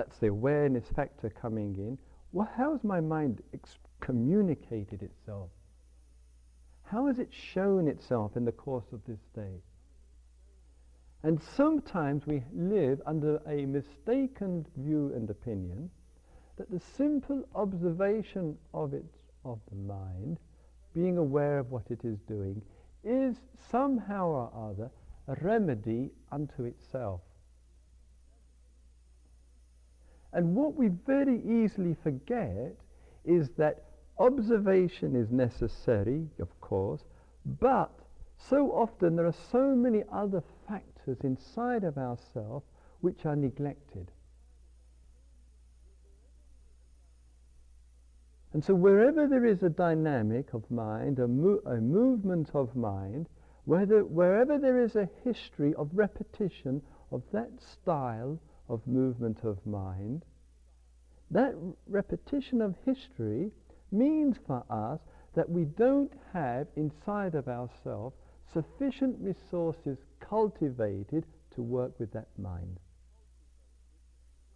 that's 0.00 0.18
the 0.18 0.28
awareness 0.28 0.88
factor 0.96 1.28
coming 1.28 1.76
in. 1.76 1.98
Well, 2.32 2.48
how 2.56 2.72
has 2.72 2.82
my 2.82 3.00
mind 3.00 3.42
ex- 3.52 3.76
communicated 4.00 5.02
itself? 5.02 5.50
How 6.84 7.06
has 7.06 7.18
it 7.18 7.28
shown 7.30 7.86
itself 7.86 8.34
in 8.34 8.46
the 8.46 8.52
course 8.52 8.92
of 8.92 9.00
this 9.06 9.20
day? 9.34 9.60
And 11.22 11.40
sometimes 11.42 12.26
we 12.26 12.42
live 12.54 13.02
under 13.04 13.40
a 13.46 13.66
mistaken 13.66 14.66
view 14.76 15.12
and 15.14 15.28
opinion 15.28 15.90
that 16.56 16.70
the 16.70 16.80
simple 16.80 17.44
observation 17.54 18.56
of 18.72 18.94
it, 18.94 19.04
of 19.44 19.58
the 19.70 19.76
mind, 19.76 20.38
being 20.94 21.18
aware 21.18 21.58
of 21.58 21.70
what 21.70 21.90
it 21.90 22.04
is 22.04 22.18
doing, 22.26 22.62
is 23.04 23.36
somehow 23.70 24.26
or 24.28 24.70
other 24.70 24.90
a 25.28 25.36
remedy 25.44 26.10
unto 26.32 26.64
itself. 26.64 27.20
And 30.32 30.54
what 30.54 30.74
we 30.74 30.88
very 30.88 31.42
easily 31.42 31.96
forget 32.02 32.76
is 33.24 33.50
that 33.56 33.84
observation 34.18 35.16
is 35.16 35.30
necessary, 35.30 36.28
of 36.38 36.60
course, 36.60 37.04
but 37.60 37.90
so 38.36 38.70
often 38.72 39.16
there 39.16 39.26
are 39.26 39.34
so 39.50 39.74
many 39.74 40.02
other 40.12 40.42
factors 41.00 41.24
inside 41.24 41.84
of 41.84 41.96
ourselves 41.98 42.66
which 43.00 43.24
are 43.24 43.36
neglected. 43.36 44.10
And 48.52 48.64
so 48.64 48.74
wherever 48.74 49.28
there 49.28 49.44
is 49.44 49.62
a 49.62 49.68
dynamic 49.68 50.52
of 50.54 50.68
mind, 50.70 51.18
a, 51.20 51.28
mo- 51.28 51.60
a 51.66 51.76
movement 51.76 52.50
of 52.52 52.74
mind, 52.74 53.28
whether, 53.64 54.04
wherever 54.04 54.58
there 54.58 54.80
is 54.80 54.96
a 54.96 55.08
history 55.24 55.72
of 55.74 55.88
repetition 55.94 56.82
of 57.12 57.22
that 57.32 57.50
style 57.60 58.40
of 58.68 58.86
movement 58.86 59.44
of 59.44 59.64
mind, 59.64 60.24
that 61.30 61.54
repetition 61.86 62.60
of 62.60 62.74
history 62.84 63.52
means 63.92 64.36
for 64.46 64.64
us 64.68 64.98
that 65.34 65.48
we 65.48 65.64
don't 65.64 66.12
have 66.32 66.66
inside 66.74 67.36
of 67.36 67.46
ourselves 67.46 68.16
sufficient 68.52 69.16
resources 69.20 69.98
cultivated 70.20 71.24
to 71.54 71.62
work 71.62 71.98
with 71.98 72.12
that 72.12 72.28
mind. 72.38 72.78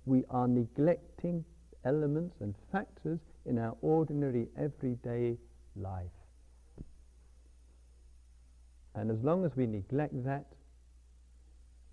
We 0.07 0.25
are 0.31 0.47
neglecting 0.47 1.45
elements 1.85 2.37
and 2.41 2.55
factors 2.71 3.21
in 3.47 3.59
our 3.59 3.77
ordinary 3.83 4.49
everyday 4.59 5.39
life. 5.77 6.11
And 8.95 9.11
as 9.11 9.23
long 9.23 9.45
as 9.45 9.57
we 9.57 9.67
neglect 9.67 10.25
that, 10.25 10.47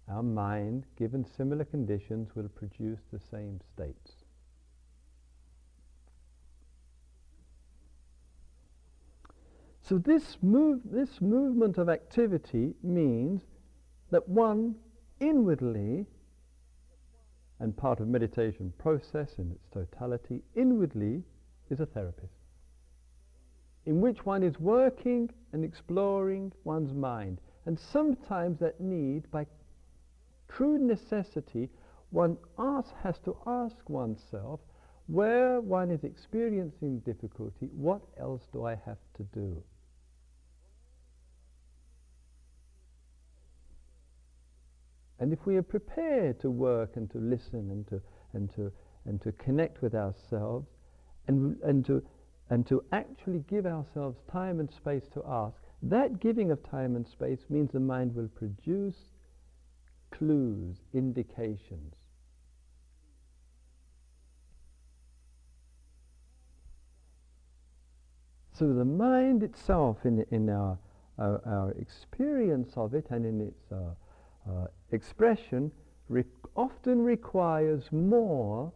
our 0.07 0.23
mind, 0.23 0.85
given 0.97 1.25
similar 1.25 1.65
conditions, 1.65 2.35
will 2.35 2.49
produce 2.49 2.99
the 3.11 3.19
same 3.19 3.59
states. 3.73 4.11
So 9.81 9.97
this, 9.97 10.37
move, 10.41 10.81
this 10.85 11.21
movement 11.21 11.77
of 11.77 11.89
activity 11.89 12.73
means 12.83 13.41
that 14.11 14.27
one 14.27 14.75
inwardly, 15.19 16.05
and 17.59 17.75
part 17.75 17.99
of 17.99 18.07
meditation 18.07 18.73
process 18.77 19.33
in 19.37 19.51
its 19.51 19.67
totality, 19.73 20.41
inwardly 20.55 21.23
is 21.69 21.79
a 21.79 21.85
therapist 21.85 22.33
in 23.85 23.99
which 23.99 24.25
one 24.25 24.43
is 24.43 24.59
working 24.59 25.29
and 25.53 25.63
exploring 25.63 26.51
one's 26.63 26.93
mind. 26.93 27.39
And 27.65 27.79
sometimes 27.79 28.59
that 28.59 28.79
need, 28.79 29.29
by 29.31 29.45
true 30.47 30.77
necessity, 30.77 31.69
one 32.11 32.37
ask, 32.57 32.93
has 33.03 33.17
to 33.19 33.35
ask 33.47 33.89
oneself, 33.89 34.59
where 35.07 35.61
one 35.61 35.89
is 35.89 36.03
experiencing 36.03 36.99
difficulty, 36.99 37.69
what 37.73 38.01
else 38.19 38.47
do 38.53 38.65
I 38.65 38.75
have 38.85 38.99
to 39.17 39.23
do? 39.33 39.61
And 45.21 45.31
if 45.31 45.45
we 45.45 45.55
are 45.55 45.63
prepared 45.63 46.39
to 46.39 46.49
work 46.49 46.93
and 46.95 47.09
to 47.11 47.19
listen 47.19 47.69
and 47.69 47.87
to, 47.89 48.01
and 48.33 48.51
to, 48.55 48.71
and 49.05 49.21
to 49.21 49.31
connect 49.33 49.83
with 49.83 49.93
ourselves 49.93 50.67
and, 51.27 51.57
and, 51.61 51.85
to, 51.85 52.03
and 52.49 52.65
to 52.65 52.83
actually 52.91 53.43
give 53.47 53.67
ourselves 53.67 54.17
time 54.31 54.59
and 54.59 54.69
space 54.71 55.07
to 55.13 55.21
ask, 55.27 55.55
that 55.83 56.19
giving 56.19 56.49
of 56.49 56.67
time 56.67 56.95
and 56.95 57.07
space 57.07 57.41
means 57.49 57.71
the 57.71 57.79
mind 57.79 58.15
will 58.15 58.29
produce 58.29 58.97
clues, 60.09 60.77
indications. 60.91 61.93
So 68.57 68.73
the 68.73 68.85
mind 68.85 69.43
itself, 69.43 69.97
in, 70.03 70.25
in 70.31 70.49
our, 70.49 70.79
our, 71.19 71.41
our 71.45 71.71
experience 71.79 72.73
of 72.75 72.95
it 72.95 73.05
and 73.11 73.23
in 73.23 73.41
its 73.41 73.71
uh, 73.71 73.93
uh, 74.49 74.67
expression 74.91 75.71
re- 76.09 76.23
often 76.55 77.01
requires 77.01 77.91
more 77.91 78.71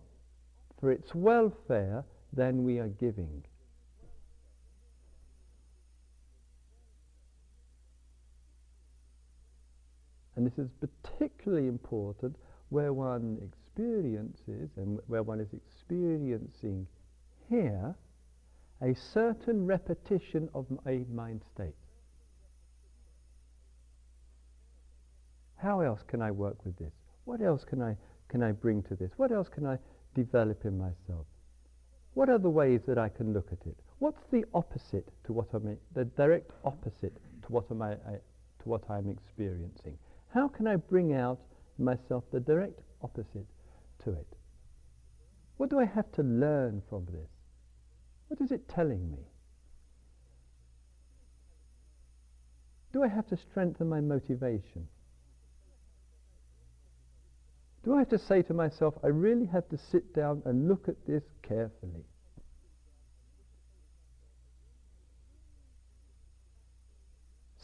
for 0.80 0.92
its 0.92 1.14
welfare 1.16 2.04
than 2.34 2.64
we 2.64 2.80
are 2.80 2.88
giving. 2.88 3.44
And 10.36 10.46
this 10.46 10.58
is 10.58 10.70
particularly 10.80 11.68
important 11.68 12.36
where 12.70 12.92
one 12.92 13.40
experiences 13.42 14.70
and 14.76 15.00
where 15.08 15.24
one 15.24 15.40
is 15.40 15.54
experiencing 15.54 16.88
here 17.50 17.96
a 18.82 18.94
certain 18.94 19.66
repetition 19.66 20.50
of 20.54 20.66
a 20.86 21.06
mind 21.14 21.42
state. 21.54 21.76
How 25.58 25.82
else 25.82 26.02
can 26.08 26.22
I 26.22 26.32
work 26.32 26.64
with 26.66 26.78
this? 26.78 26.94
What 27.26 27.42
else 27.42 27.64
can 27.64 27.82
I, 27.82 27.96
can 28.28 28.44
I 28.44 28.52
bring 28.52 28.84
to 28.84 28.96
this? 28.96 29.12
What 29.18 29.32
else 29.32 29.50
can 29.50 29.66
I 29.66 29.78
develop 30.14 30.66
in 30.66 30.78
myself? 30.78 31.26
What 32.14 32.30
are 32.30 32.38
the 32.38 32.50
ways 32.50 32.82
that 32.88 32.98
I 32.98 33.10
can 33.10 33.34
look 33.34 33.48
at 33.52 33.66
it? 33.68 33.78
What's 34.00 34.24
the 34.32 34.46
opposite 34.54 35.10
to 35.26 35.34
what 35.34 35.48
I'm, 35.54 35.78
the 35.94 36.06
direct 36.06 36.52
opposite 36.64 37.16
to 37.44 37.52
what, 37.52 37.66
am 37.72 37.82
I, 37.82 37.92
I, 37.92 38.20
to 38.60 38.70
what 38.70 38.90
I'm 38.90 39.10
experiencing? 39.10 39.98
How 40.34 40.48
can 40.48 40.68
I 40.68 40.76
bring 40.76 41.14
out 41.14 41.40
myself 41.78 42.24
the 42.32 42.40
direct 42.40 42.82
opposite 43.02 43.48
to 44.04 44.12
it? 44.12 44.28
What 45.58 45.70
do 45.70 45.80
I 45.80 45.86
have 45.86 46.12
to 46.14 46.24
learn 46.24 46.82
from 46.90 47.06
this? 47.06 47.30
What 48.28 48.42
is 48.42 48.52
it 48.52 48.68
telling 48.68 49.12
me? 49.12 49.20
Do 52.92 53.04
I 53.04 53.08
have 53.08 53.28
to 53.28 53.38
strengthen 53.38 53.90
my 53.90 54.00
motivation? 54.00 54.88
Do 57.86 57.94
I 57.94 58.00
have 58.00 58.10
to 58.10 58.18
say 58.18 58.42
to 58.42 58.54
myself, 58.56 58.96
I 59.04 59.08
really 59.08 59.46
have 59.46 59.70
to 59.70 59.78
sit 59.78 60.16
down 60.16 60.42
and 60.46 60.68
look 60.68 60.90
at 60.90 60.96
this 61.06 61.22
carefully? 61.44 62.04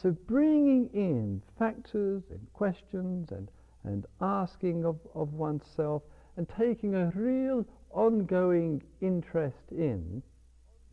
So 0.00 0.12
bringing 0.12 0.90
in 0.94 1.42
factors 1.58 2.22
and 2.30 2.46
questions 2.52 3.32
and, 3.32 3.48
and 3.82 4.06
asking 4.20 4.84
of, 4.84 5.00
of 5.12 5.32
oneself 5.32 6.02
and 6.36 6.48
taking 6.56 6.94
a 6.94 7.10
real 7.16 7.66
ongoing 7.90 8.80
interest 9.00 9.72
in 9.72 10.22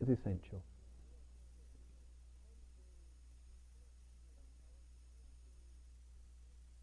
is 0.00 0.08
essential. 0.08 0.60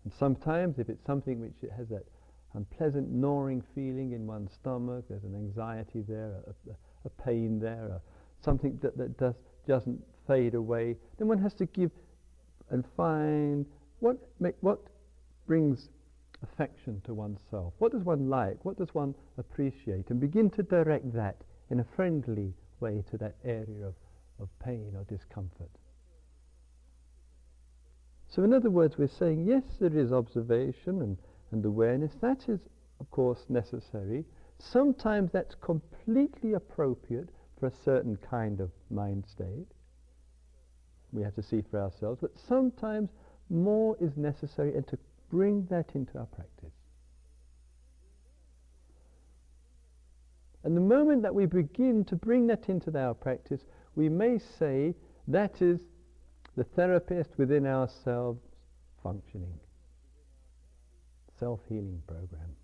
And 0.05 0.13
sometimes 0.17 0.79
if 0.79 0.87
it's 0.87 1.05
something 1.05 1.41
which 1.41 1.69
has 1.77 1.89
that 1.89 2.05
unpleasant 2.53 3.11
gnawing 3.11 3.63
feeling 3.75 4.13
in 4.13 4.25
one's 4.25 4.53
stomach, 4.53 5.05
there's 5.09 5.23
an 5.23 5.35
anxiety 5.35 6.03
there, 6.07 6.43
a, 6.47 6.71
a, 6.71 6.75
a 7.05 7.09
pain 7.23 7.59
there, 7.59 7.85
a, 7.85 8.01
something 8.43 8.77
that, 8.81 8.97
that 8.97 9.17
does, 9.17 9.35
doesn't 9.67 10.01
fade 10.27 10.55
away, 10.55 10.95
then 11.17 11.27
one 11.27 11.37
has 11.37 11.53
to 11.55 11.65
give 11.67 11.91
and 12.69 12.83
find 12.95 13.65
what, 13.99 14.17
make, 14.39 14.55
what 14.61 14.79
brings 15.47 15.89
affection 16.43 17.01
to 17.05 17.13
oneself. 17.13 17.73
What 17.79 17.91
does 17.91 18.03
one 18.03 18.29
like? 18.29 18.63
What 18.63 18.77
does 18.77 18.93
one 18.93 19.15
appreciate? 19.37 20.09
And 20.09 20.19
begin 20.19 20.49
to 20.51 20.63
direct 20.63 21.13
that 21.13 21.37
in 21.69 21.79
a 21.79 21.85
friendly 21.95 22.53
way 22.79 23.03
to 23.09 23.17
that 23.17 23.35
area 23.43 23.87
of, 23.87 23.95
of 24.39 24.49
pain 24.63 24.93
or 24.95 25.03
discomfort. 25.05 25.71
So 28.29 28.43
in 28.43 28.53
other 28.53 28.69
words, 28.69 28.97
we're 28.97 29.07
saying, 29.07 29.45
yes, 29.47 29.63
there 29.79 29.97
is 29.97 30.11
observation 30.11 31.01
and 31.01 31.17
and 31.51 31.63
awareness, 31.65 32.13
that 32.21 32.47
is, 32.49 32.59
of 32.99 33.09
course, 33.11 33.45
necessary. 33.49 34.25
Sometimes 34.59 35.31
that's 35.31 35.55
completely 35.55 36.53
appropriate 36.53 37.29
for 37.59 37.67
a 37.67 37.71
certain 37.83 38.17
kind 38.17 38.59
of 38.59 38.71
mind 38.89 39.25
state. 39.25 39.67
We 41.11 41.23
have 41.23 41.35
to 41.35 41.43
see 41.43 41.63
for 41.69 41.81
ourselves. 41.81 42.19
But 42.21 42.37
sometimes 42.37 43.09
more 43.49 43.95
is 43.99 44.17
necessary 44.17 44.75
and 44.75 44.85
to 44.87 44.97
bring 45.29 45.65
that 45.69 45.91
into 45.95 46.17
our 46.17 46.25
practice. 46.25 46.73
And 50.63 50.75
the 50.75 50.81
moment 50.81 51.21
that 51.21 51.33
we 51.33 51.45
begin 51.45 52.03
to 52.05 52.15
bring 52.15 52.47
that 52.47 52.67
into 52.67 52.97
our 52.99 53.13
practice, 53.13 53.61
we 53.95 54.09
may 54.09 54.37
say 54.37 54.93
that 55.27 55.61
is 55.61 55.79
the 56.57 56.63
therapist 56.63 57.37
within 57.37 57.65
ourselves 57.65 58.41
functioning. 59.01 59.59
Self 61.39 61.59
healing 61.67 62.01
program. 62.07 62.55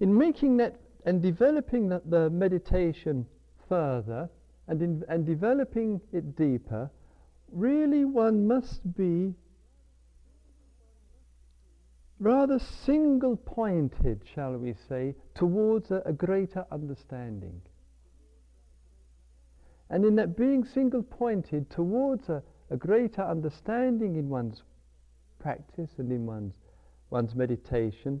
In 0.00 0.16
making 0.16 0.58
that 0.58 0.80
and 1.04 1.22
developing 1.22 1.88
the, 1.88 2.02
the 2.04 2.30
meditation 2.30 3.26
further 3.68 4.28
and, 4.66 4.82
in, 4.82 5.04
and 5.08 5.24
developing 5.24 6.00
it 6.12 6.36
deeper, 6.36 6.90
really 7.50 8.04
one 8.04 8.46
must 8.46 8.94
be 8.96 9.34
rather 12.20 12.58
single 12.58 13.36
pointed, 13.36 14.22
shall 14.34 14.56
we 14.56 14.74
say, 14.88 15.14
towards 15.34 15.90
a, 15.90 16.02
a, 16.04 16.12
greater 16.12 16.66
understanding. 16.70 17.60
And 19.90 20.04
in 20.04 20.16
that 20.16 20.36
being 20.36 20.64
single 20.64 21.02
pointed 21.02 21.70
towards 21.70 22.28
a, 22.28 22.42
a 22.70 22.76
greater 22.76 23.22
understanding 23.22 24.16
in 24.16 24.28
one's 24.28 24.62
practice 25.38 25.90
and 25.98 26.12
in 26.12 26.26
one's, 26.26 26.54
one's 27.10 27.34
meditation, 27.34 28.20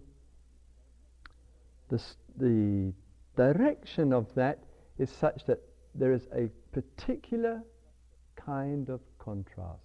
the, 1.88 2.02
the 2.36 2.92
direction 3.36 4.12
of 4.12 4.32
that 4.34 4.64
is 4.98 5.10
such 5.10 5.44
that 5.46 5.60
there 5.94 6.12
is 6.12 6.26
a 6.34 6.48
particular 6.72 7.62
kind 8.36 8.88
of 8.88 9.00
contrast 9.18 9.80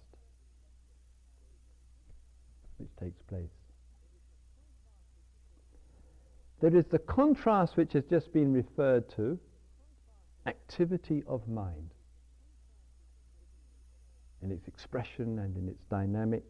which 2.78 2.88
takes 3.00 3.22
place. 3.22 3.50
There 6.60 6.74
is 6.74 6.86
the 6.86 6.98
contrast 6.98 7.76
which 7.76 7.92
has 7.92 8.04
just 8.04 8.32
been 8.32 8.52
referred 8.52 9.08
to, 9.16 9.38
activity 10.46 11.22
of 11.26 11.46
mind, 11.48 11.90
in 14.42 14.50
its 14.50 14.68
expression 14.68 15.38
and 15.38 15.56
in 15.56 15.68
its 15.68 15.82
dynamic. 15.90 16.44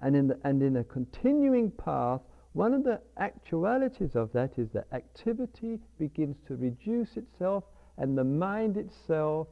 And 0.00 0.14
in, 0.14 0.28
the, 0.28 0.38
and 0.44 0.62
in 0.62 0.76
a 0.76 0.84
continuing 0.84 1.70
path, 1.70 2.20
one 2.52 2.72
of 2.74 2.84
the 2.84 3.00
actualities 3.18 4.14
of 4.14 4.32
that 4.32 4.58
is 4.58 4.68
that 4.70 4.86
activity 4.92 5.78
begins 5.98 6.36
to 6.46 6.56
reduce 6.56 7.16
itself 7.16 7.64
and 7.96 8.16
the 8.16 8.24
mind 8.24 8.76
itself 8.76 9.48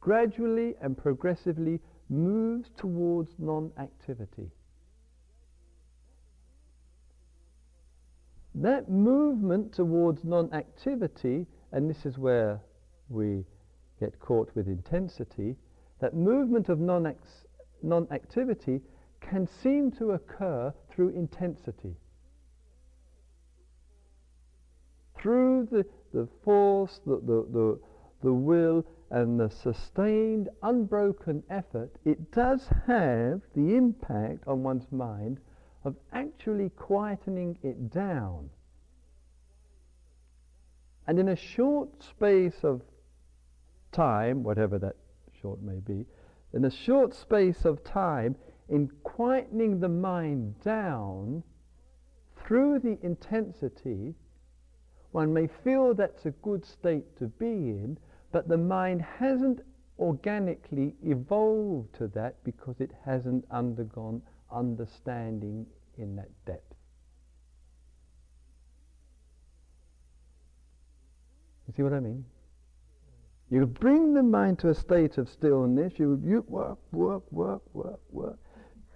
gradually 0.00 0.74
and 0.80 0.96
progressively 0.96 1.80
moves 2.08 2.70
towards 2.76 3.30
non-activity. 3.38 4.50
That 8.54 8.90
movement 8.90 9.72
towards 9.72 10.24
non-activity, 10.24 11.46
and 11.72 11.88
this 11.88 12.04
is 12.04 12.18
where 12.18 12.60
we 13.08 13.44
get 13.98 14.18
caught 14.18 14.50
with 14.54 14.66
intensity, 14.66 15.56
that 16.00 16.14
movement 16.14 16.68
of 16.68 16.80
non-activity 16.80 18.80
can 19.20 19.46
seem 19.62 19.90
to 19.92 20.12
occur 20.12 20.72
through 20.90 21.10
intensity. 21.10 21.94
Through 25.20 25.68
the, 25.70 25.84
the 26.14 26.26
force, 26.42 27.00
the, 27.04 27.16
the, 27.16 27.46
the, 27.52 27.80
the 28.22 28.32
will, 28.32 28.86
and 29.10 29.38
the 29.38 29.50
sustained, 29.50 30.48
unbroken 30.62 31.42
effort, 31.50 31.90
it 32.04 32.30
does 32.30 32.66
have 32.86 33.42
the 33.54 33.74
impact 33.74 34.46
on 34.46 34.62
one's 34.62 34.90
mind 34.92 35.40
of 35.84 35.96
actually 36.12 36.70
quietening 36.70 37.56
it 37.62 37.90
down. 37.90 38.48
And 41.10 41.18
in 41.18 41.30
a 41.30 41.34
short 41.34 42.04
space 42.04 42.62
of 42.62 42.82
time, 43.90 44.44
whatever 44.44 44.78
that 44.78 44.94
short 45.42 45.60
may 45.60 45.80
be, 45.80 46.06
in 46.52 46.64
a 46.64 46.70
short 46.70 47.14
space 47.14 47.64
of 47.64 47.82
time, 47.82 48.36
in 48.68 48.88
quietening 49.04 49.80
the 49.80 49.88
mind 49.88 50.60
down 50.60 51.42
through 52.36 52.78
the 52.78 52.96
intensity, 53.02 54.14
one 55.10 55.32
may 55.32 55.48
feel 55.48 55.94
that's 55.94 56.26
a 56.26 56.30
good 56.30 56.64
state 56.64 57.16
to 57.16 57.26
be 57.26 57.70
in, 57.70 57.98
but 58.30 58.46
the 58.46 58.56
mind 58.56 59.02
hasn't 59.02 59.62
organically 59.98 60.94
evolved 61.02 61.92
to 61.94 62.06
that 62.06 62.36
because 62.44 62.80
it 62.80 62.92
hasn't 63.04 63.44
undergone 63.50 64.22
understanding 64.52 65.66
in 65.98 66.14
that 66.14 66.30
depth. 66.46 66.69
You 71.70 71.74
see 71.76 71.82
what 71.84 71.92
I 71.92 72.00
mean? 72.00 72.24
You 73.48 73.64
bring 73.64 74.12
the 74.12 74.24
mind 74.24 74.58
to 74.60 74.70
a 74.70 74.74
state 74.74 75.18
of 75.18 75.28
stillness, 75.28 75.92
you, 75.98 76.20
you 76.24 76.44
work, 76.48 76.78
work, 76.90 77.22
work, 77.30 77.62
work, 77.72 78.00
work. 78.10 78.38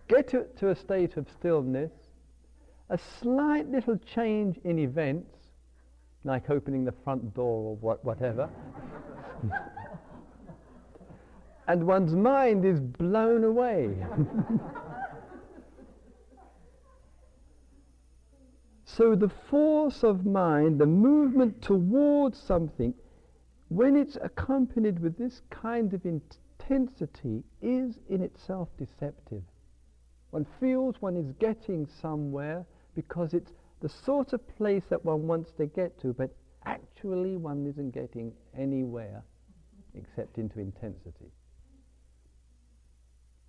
Get 0.08 0.26
to, 0.30 0.46
to 0.58 0.70
a 0.70 0.74
state 0.74 1.16
of 1.16 1.28
stillness, 1.30 1.92
a 2.90 2.98
slight 2.98 3.68
little 3.68 3.96
change 3.98 4.58
in 4.64 4.80
events, 4.80 5.36
like 6.24 6.50
opening 6.50 6.84
the 6.84 6.94
front 7.04 7.32
door 7.32 7.70
or 7.70 7.76
what, 7.76 8.04
whatever, 8.04 8.50
and 11.68 11.86
one's 11.86 12.16
mind 12.16 12.64
is 12.64 12.80
blown 12.80 13.44
away. 13.44 13.96
so 18.96 19.16
the 19.16 19.30
force 19.50 20.04
of 20.04 20.24
mind, 20.24 20.78
the 20.78 20.86
movement 20.86 21.60
towards 21.60 22.38
something, 22.38 22.94
when 23.68 23.96
it's 23.96 24.16
accompanied 24.22 25.00
with 25.00 25.18
this 25.18 25.42
kind 25.50 25.92
of 25.94 26.06
intensity, 26.06 27.42
is 27.60 27.98
in 28.08 28.22
itself 28.22 28.68
deceptive. 28.78 29.42
One 30.30 30.46
feels 30.60 30.94
one 31.00 31.16
is 31.16 31.32
getting 31.40 31.86
somewhere 32.00 32.64
because 32.94 33.34
it's 33.34 33.52
the 33.80 33.88
sort 33.88 34.32
of 34.32 34.46
place 34.56 34.84
that 34.90 35.04
one 35.04 35.26
wants 35.26 35.50
to 35.52 35.66
get 35.66 36.00
to, 36.00 36.12
but 36.12 36.34
actually 36.64 37.36
one 37.36 37.66
isn't 37.66 37.90
getting 37.90 38.32
anywhere 38.56 39.24
except 39.94 40.38
into 40.38 40.60
intensity. 40.60 41.32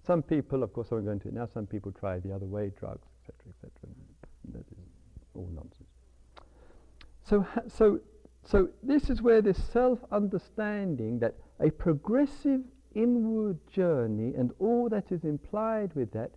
Some 0.06 0.24
people, 0.24 0.64
of 0.64 0.74
course, 0.74 0.88
I'm 0.92 1.06
going 1.06 1.20
to 1.22 1.28
it 1.28 1.34
now, 1.34 1.48
some 1.48 1.68
people 1.68 1.92
try 1.92 2.20
the 2.20 2.32
other 2.32 2.46
way, 2.46 2.72
drugs, 2.80 3.08
etc., 3.28 3.54
etc. 3.64 3.72
All 5.36 5.50
nonsense. 5.54 5.90
So, 7.24 7.46
so, 7.68 8.00
so 8.44 8.70
this 8.84 9.10
is 9.10 9.22
where 9.22 9.42
this 9.42 9.62
self-understanding 9.72 11.20
that 11.20 11.36
a 11.60 11.72
progressive 11.72 12.62
inward 12.94 13.58
journey 13.68 14.34
and 14.36 14.52
all 14.60 14.90
that 14.90 15.12
is 15.12 15.24
implied 15.24 15.94
with 15.96 16.12
that 16.14 16.32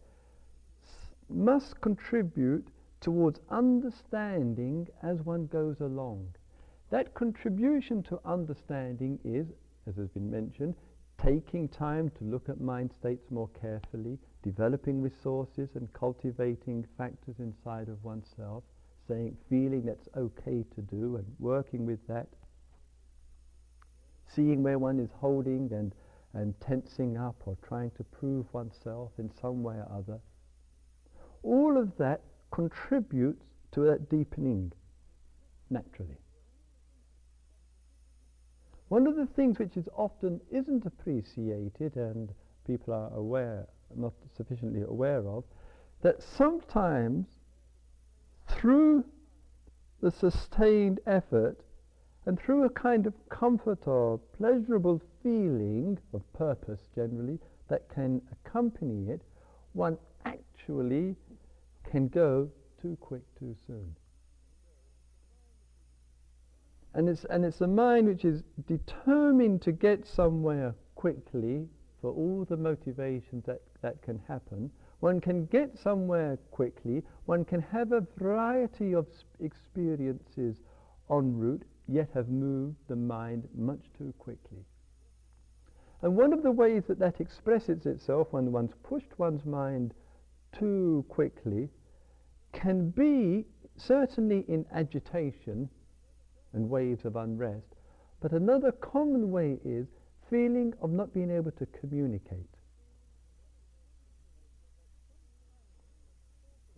must 1.28 1.80
contribute 1.80 2.68
towards 3.00 3.40
understanding 3.50 4.88
as 5.02 5.20
one 5.22 5.46
goes 5.46 5.80
along. 5.80 6.34
That 6.90 7.14
contribution 7.14 8.02
to 8.04 8.18
understanding 8.24 9.18
is, 9.24 9.46
as 9.86 9.96
has 9.96 10.08
been 10.08 10.30
mentioned, 10.30 10.74
taking 11.22 11.68
time 11.68 12.10
to 12.10 12.24
look 12.24 12.48
at 12.48 12.60
mind 12.60 12.92
states 12.92 13.30
more 13.30 13.50
carefully, 13.60 14.18
developing 14.42 15.02
resources 15.02 15.70
and 15.74 15.92
cultivating 15.92 16.86
factors 16.96 17.36
inside 17.40 17.88
of 17.88 18.02
oneself, 18.04 18.64
saying, 19.08 19.36
feeling 19.48 19.84
that's 19.84 20.08
okay 20.16 20.64
to 20.74 20.82
do 20.82 21.16
and 21.16 21.26
working 21.38 21.86
with 21.86 22.06
that, 22.06 22.28
seeing 24.34 24.62
where 24.62 24.78
one 24.78 25.00
is 25.00 25.10
holding 25.18 25.70
and, 25.72 25.94
and 26.34 26.54
tensing 26.60 27.16
up 27.16 27.36
or 27.46 27.56
trying 27.66 27.90
to 27.92 28.04
prove 28.04 28.46
oneself 28.52 29.10
in 29.18 29.30
some 29.40 29.62
way 29.62 29.76
or 29.76 29.88
other, 29.90 30.20
all 31.42 31.78
of 31.78 31.96
that 31.96 32.20
contributes 32.50 33.44
to 33.72 33.84
that 33.84 34.08
deepening 34.10 34.72
naturally. 35.70 36.18
One 38.88 39.06
of 39.06 39.16
the 39.16 39.26
things 39.26 39.58
which 39.58 39.76
is 39.76 39.88
often 39.94 40.40
isn't 40.50 40.86
appreciated 40.86 41.96
and 41.96 42.32
people 42.66 42.94
are 42.94 43.12
aware, 43.14 43.66
not 43.94 44.12
sufficiently 44.36 44.82
aware 44.82 45.26
of, 45.26 45.44
that 46.02 46.22
sometimes 46.22 47.26
through 48.48 49.04
the 50.00 50.10
sustained 50.10 51.00
effort 51.06 51.58
and 52.26 52.38
through 52.38 52.64
a 52.64 52.70
kind 52.70 53.06
of 53.06 53.14
comfort 53.28 53.86
or 53.86 54.18
pleasurable 54.36 55.00
feeling 55.22 55.98
of 56.12 56.22
purpose 56.32 56.80
generally 56.94 57.38
that 57.68 57.88
can 57.88 58.20
accompany 58.32 59.10
it, 59.10 59.22
one 59.72 59.96
actually 60.24 61.16
can 61.90 62.08
go 62.08 62.50
too 62.80 62.96
quick 63.00 63.22
too 63.38 63.54
soon. 63.66 63.94
And 66.94 67.08
it's, 67.08 67.24
and 67.30 67.44
it's 67.44 67.60
a 67.60 67.66
mind 67.66 68.08
which 68.08 68.24
is 68.24 68.42
determined 68.66 69.62
to 69.62 69.72
get 69.72 70.06
somewhere 70.06 70.74
quickly 70.94 71.66
for 72.00 72.10
all 72.10 72.46
the 72.48 72.56
motivations 72.56 73.44
that, 73.46 73.60
that 73.82 74.02
can 74.02 74.20
happen. 74.26 74.70
One 75.00 75.20
can 75.20 75.46
get 75.46 75.78
somewhere 75.78 76.38
quickly. 76.50 77.04
One 77.26 77.44
can 77.44 77.60
have 77.60 77.92
a 77.92 78.06
variety 78.16 78.94
of 78.94 79.06
experiences 79.40 80.60
en 81.10 81.38
route, 81.38 81.64
yet 81.86 82.10
have 82.14 82.28
moved 82.28 82.76
the 82.88 82.96
mind 82.96 83.48
much 83.54 83.90
too 83.96 84.12
quickly. 84.18 84.64
And 86.02 86.16
one 86.16 86.32
of 86.32 86.42
the 86.42 86.50
ways 86.50 86.84
that 86.86 86.98
that 86.98 87.20
expresses 87.20 87.86
itself 87.86 88.28
when 88.32 88.52
one's 88.52 88.74
pushed 88.82 89.18
one's 89.18 89.44
mind 89.44 89.94
too 90.52 91.04
quickly 91.08 91.70
can 92.52 92.90
be 92.90 93.46
certainly 93.76 94.44
in 94.48 94.66
agitation 94.72 95.68
and 96.52 96.68
waves 96.68 97.04
of 97.04 97.16
unrest, 97.16 97.74
but 98.20 98.32
another 98.32 98.72
common 98.72 99.30
way 99.30 99.58
is 99.64 99.86
feeling 100.28 100.74
of 100.82 100.90
not 100.90 101.12
being 101.12 101.30
able 101.30 101.52
to 101.52 101.66
communicate. 101.66 102.48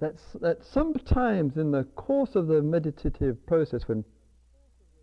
That's, 0.01 0.23
that 0.41 0.65
sometimes 0.65 1.59
in 1.59 1.71
the 1.71 1.85
course 1.95 2.35
of 2.35 2.47
the 2.47 2.63
meditative 2.63 3.45
process 3.47 3.87
when 3.87 4.05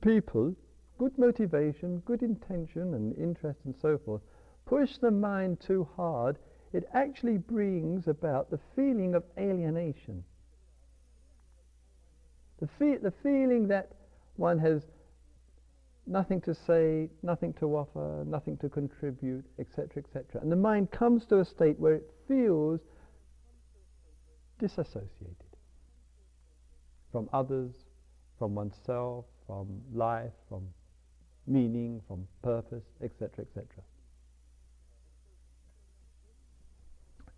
people, 0.02 0.56
good 0.98 1.18
motivation, 1.18 2.00
good 2.00 2.24
intention 2.24 2.96
and 2.96 3.16
interest 3.18 3.60
and 3.66 3.76
so 3.80 4.00
forth, 4.00 4.22
push 4.66 4.98
the 4.98 5.12
mind 5.12 5.60
too 5.60 5.88
hard, 5.96 6.38
it 6.74 6.84
actually 6.94 7.38
brings 7.38 8.08
about 8.08 8.50
the 8.50 8.60
feeling 8.76 9.14
of 9.14 9.24
alienation. 9.38 10.24
The, 12.60 12.68
fe- 12.80 12.98
the 12.98 13.14
feeling 13.24 13.68
that 13.68 13.92
one 14.36 14.58
has 14.60 14.82
nothing 16.08 16.42
to 16.42 16.56
say, 16.56 17.10
nothing 17.22 17.54
to 17.54 17.76
offer, 17.78 18.24
nothing 18.26 18.58
to 18.58 18.70
contribute, 18.70 19.46
etc., 19.60 20.04
etc. 20.04 20.42
And 20.42 20.52
the 20.52 20.56
mind 20.56 20.90
comes 20.90 21.26
to 21.28 21.40
a 21.40 21.46
state 21.46 21.80
where 21.80 21.94
it 21.96 22.12
feels 22.28 22.80
disassociated 24.60 25.36
from 27.12 27.30
others, 27.34 27.72
from 28.38 28.56
oneself, 28.56 29.26
from 29.46 29.82
life, 29.94 30.34
from 30.50 30.68
meaning, 31.48 32.02
from 32.08 32.28
purpose, 32.44 32.84
etc., 33.02 33.30
etc. 33.40 33.66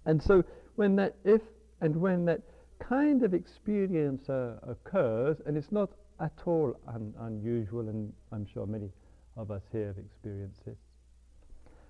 And 0.06 0.22
so 0.22 0.44
when 0.76 0.96
that, 0.96 1.16
if 1.24 1.42
and 1.82 1.96
when 1.96 2.26
that 2.26 2.42
kind 2.80 3.24
of 3.24 3.34
experience 3.34 4.30
uh, 4.30 4.56
occurs, 4.68 5.38
and 5.46 5.56
it's 5.56 5.72
not 5.72 5.92
at 6.20 6.34
all 6.46 6.76
un- 6.88 7.14
unusual, 7.20 7.88
and 7.88 8.12
I'm 8.32 8.46
sure 8.52 8.66
many 8.66 8.90
of 9.38 9.52
us 9.52 9.62
here 9.72 9.88
have 9.88 9.98
experienced 9.98 10.66
this. 10.66 10.78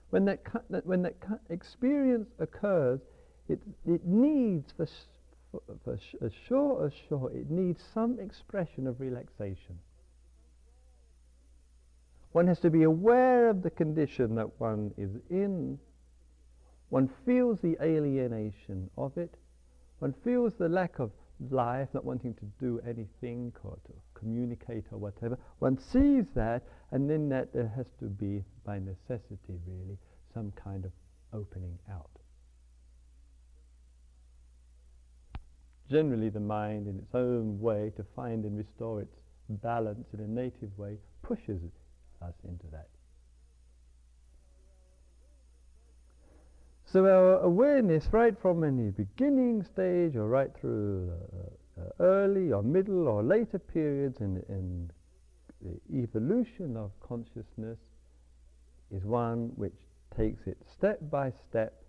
When 0.09 0.25
that, 0.25 0.43
cu- 0.43 0.63
that 0.69 0.85
when 0.85 1.01
that 1.03 1.19
cu- 1.19 1.39
experience 1.49 2.29
occurs, 2.39 2.99
it, 3.47 3.59
it 3.87 4.05
needs, 4.05 4.73
for, 4.75 4.85
sh- 4.85 5.07
for, 5.51 5.93
as 5.93 6.31
sure 6.47 6.85
as 6.85 6.93
sure, 7.07 7.31
it 7.33 7.49
needs 7.49 7.81
some 7.93 8.19
expression 8.19 8.87
of 8.87 8.99
relaxation. 8.99 9.79
One 12.31 12.47
has 12.47 12.59
to 12.59 12.69
be 12.69 12.83
aware 12.83 13.49
of 13.49 13.63
the 13.63 13.71
condition 13.71 14.35
that 14.35 14.59
one 14.59 14.93
is 14.97 15.09
in. 15.29 15.79
One 16.89 17.09
feels 17.25 17.59
the 17.61 17.75
alienation 17.81 18.89
of 18.97 19.17
it. 19.17 19.33
One 19.99 20.13
feels 20.23 20.53
the 20.59 20.69
lack 20.69 20.99
of 20.99 21.11
life, 21.49 21.89
not 21.93 22.05
wanting 22.05 22.35
to 22.35 22.45
do 22.59 22.79
anything 22.87 23.53
or 23.63 23.77
to 23.85 23.93
communicate 24.13 24.85
or 24.91 24.99
whatever. 24.99 25.37
One 25.59 25.77
sees 25.79 26.25
that, 26.35 26.63
and 26.91 27.09
then 27.09 27.29
that 27.29 27.53
there 27.53 27.71
has 27.75 27.87
to 27.99 28.05
be, 28.05 28.43
by 28.65 28.79
necessity 28.79 29.59
really, 29.65 29.97
some 30.33 30.51
kind 30.51 30.85
of 30.85 30.91
opening 31.33 31.77
out. 31.91 32.18
Generally, 35.89 36.29
the 36.29 36.39
mind, 36.39 36.87
in 36.87 36.99
its 36.99 37.15
own 37.15 37.59
way, 37.59 37.91
to 37.97 38.05
find 38.15 38.45
and 38.45 38.57
restore 38.57 39.01
its 39.01 39.15
balance 39.49 40.05
in 40.13 40.19
a 40.19 40.27
native 40.27 40.77
way, 40.77 40.97
pushes 41.23 41.61
us 42.21 42.33
into 42.47 42.67
that. 42.71 42.87
So 46.85 47.05
our 47.05 47.39
awareness, 47.39 48.07
right 48.11 48.35
from 48.39 48.63
any 48.63 48.89
beginning 48.89 49.63
stage 49.63 50.15
or 50.15 50.27
right 50.27 50.49
through 50.59 51.11
uh, 51.11 51.81
uh, 51.81 51.89
early 51.99 52.51
or 52.51 52.63
middle 52.63 53.07
or 53.07 53.21
later 53.21 53.59
periods 53.59 54.21
in, 54.21 54.43
in 54.49 54.91
the 55.61 56.01
evolution 56.01 56.75
of 56.75 56.91
consciousness, 56.99 57.77
is 58.91 59.03
one 59.03 59.51
which 59.55 59.75
takes 60.17 60.47
it 60.47 60.57
step 60.71 60.99
by 61.11 61.31
step, 61.47 61.83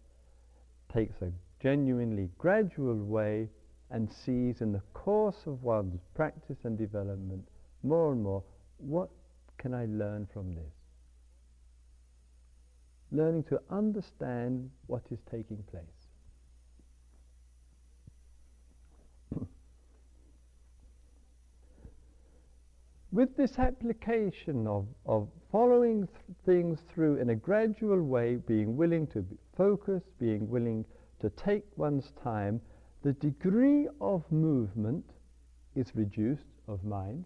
takes 0.93 1.23
a 1.23 1.33
genuinely 1.63 2.29
gradual 2.37 2.97
way, 2.97 3.49
and 3.91 4.11
sees 4.11 4.61
in 4.61 4.73
the 4.73 4.83
course 4.95 5.47
of 5.47 5.63
one's 5.63 6.01
practice 6.15 6.59
and 6.65 6.79
development 6.79 7.47
more 7.83 8.13
and 8.13 8.23
more 8.23 8.43
what 8.79 9.11
can 9.59 9.75
I 9.75 9.87
learn 9.87 10.29
from 10.33 10.55
this 10.55 10.73
learning 13.13 13.45
to 13.45 13.61
understand 13.71 14.71
what 14.87 15.03
is 15.11 15.19
taking 15.31 15.63
place. 15.71 15.85
With 23.13 23.37
this 23.37 23.59
application 23.59 24.67
of, 24.67 24.87
of 25.07 25.29
following 25.51 26.07
th 26.07 26.17
things 26.47 26.79
through 26.95 27.17
in 27.17 27.31
a 27.31 27.35
gradual 27.35 28.03
way, 28.03 28.37
being 28.37 28.77
willing 28.77 29.07
to 29.09 29.23
be 29.23 29.37
focus, 29.57 30.03
being 30.19 30.49
willing 30.49 30.85
to 31.21 31.31
take 31.31 31.65
one's 31.77 32.13
time, 32.23 32.61
the 33.03 33.13
degree 33.15 33.89
of 34.01 34.31
movement 34.31 35.05
is 35.75 35.95
reduced 35.95 36.61
of 36.69 36.85
mind. 36.85 37.25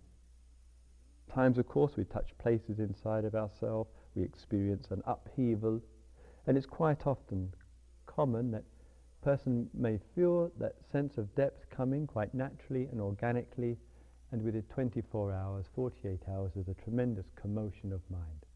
Times, 1.32 1.58
of 1.58 1.66
course, 1.66 1.96
we 1.96 2.04
touch 2.04 2.36
places 2.38 2.78
inside 2.78 3.24
of 3.24 3.34
ourselves, 3.34 3.90
we 4.14 4.22
experience 4.22 4.86
an 4.90 5.02
upheaval, 5.06 5.80
and 6.46 6.56
it's 6.56 6.66
quite 6.66 7.06
often 7.06 7.52
common 8.06 8.52
that 8.52 8.62
person 9.22 9.68
may 9.74 9.98
feel 10.14 10.52
that 10.60 10.74
sense 10.92 11.18
of 11.18 11.34
depth 11.34 11.68
coming 11.70 12.06
quite 12.06 12.32
naturally 12.34 12.86
and 12.92 13.00
organically, 13.00 13.76
and 14.30 14.42
within 14.42 14.62
24 14.62 15.32
hours, 15.32 15.66
48 15.74 16.20
hours, 16.28 16.52
there's 16.54 16.68
a 16.68 16.82
tremendous 16.82 17.26
commotion 17.34 17.92
of 17.92 18.00
mind. 18.10 18.46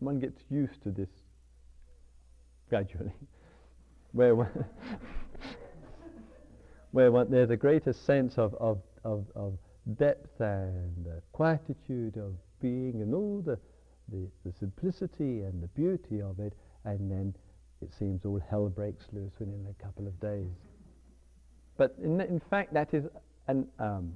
One 0.00 0.18
gets 0.18 0.42
used 0.50 0.82
to 0.82 0.90
this 0.90 1.10
gradually, 2.68 3.12
where 4.12 4.66
where 6.96 7.12
one, 7.12 7.30
there's 7.30 7.50
a 7.50 7.56
greater 7.56 7.92
sense 7.92 8.38
of, 8.38 8.54
of, 8.54 8.78
of, 9.04 9.26
of 9.34 9.52
depth 9.98 10.40
and 10.40 11.06
uh, 11.06 11.20
quietude 11.32 12.16
of 12.16 12.32
being 12.62 13.02
and 13.02 13.14
all 13.14 13.42
the 13.44 13.58
the, 14.08 14.26
the 14.46 14.52
simplicity 14.58 15.42
and 15.42 15.62
the 15.62 15.68
beauty 15.68 16.22
of 16.22 16.38
it, 16.38 16.54
and 16.84 17.10
then 17.10 17.34
it 17.82 17.92
seems 17.98 18.24
all 18.24 18.40
hell 18.48 18.68
breaks 18.68 19.04
loose 19.12 19.32
within 19.38 19.66
a 19.68 19.82
couple 19.82 20.06
of 20.06 20.18
days. 20.20 20.46
But 21.76 21.94
in, 22.02 22.20
in 22.20 22.40
fact, 22.48 22.72
that 22.72 22.94
is 22.94 23.04
an, 23.48 23.66
um, 23.78 24.12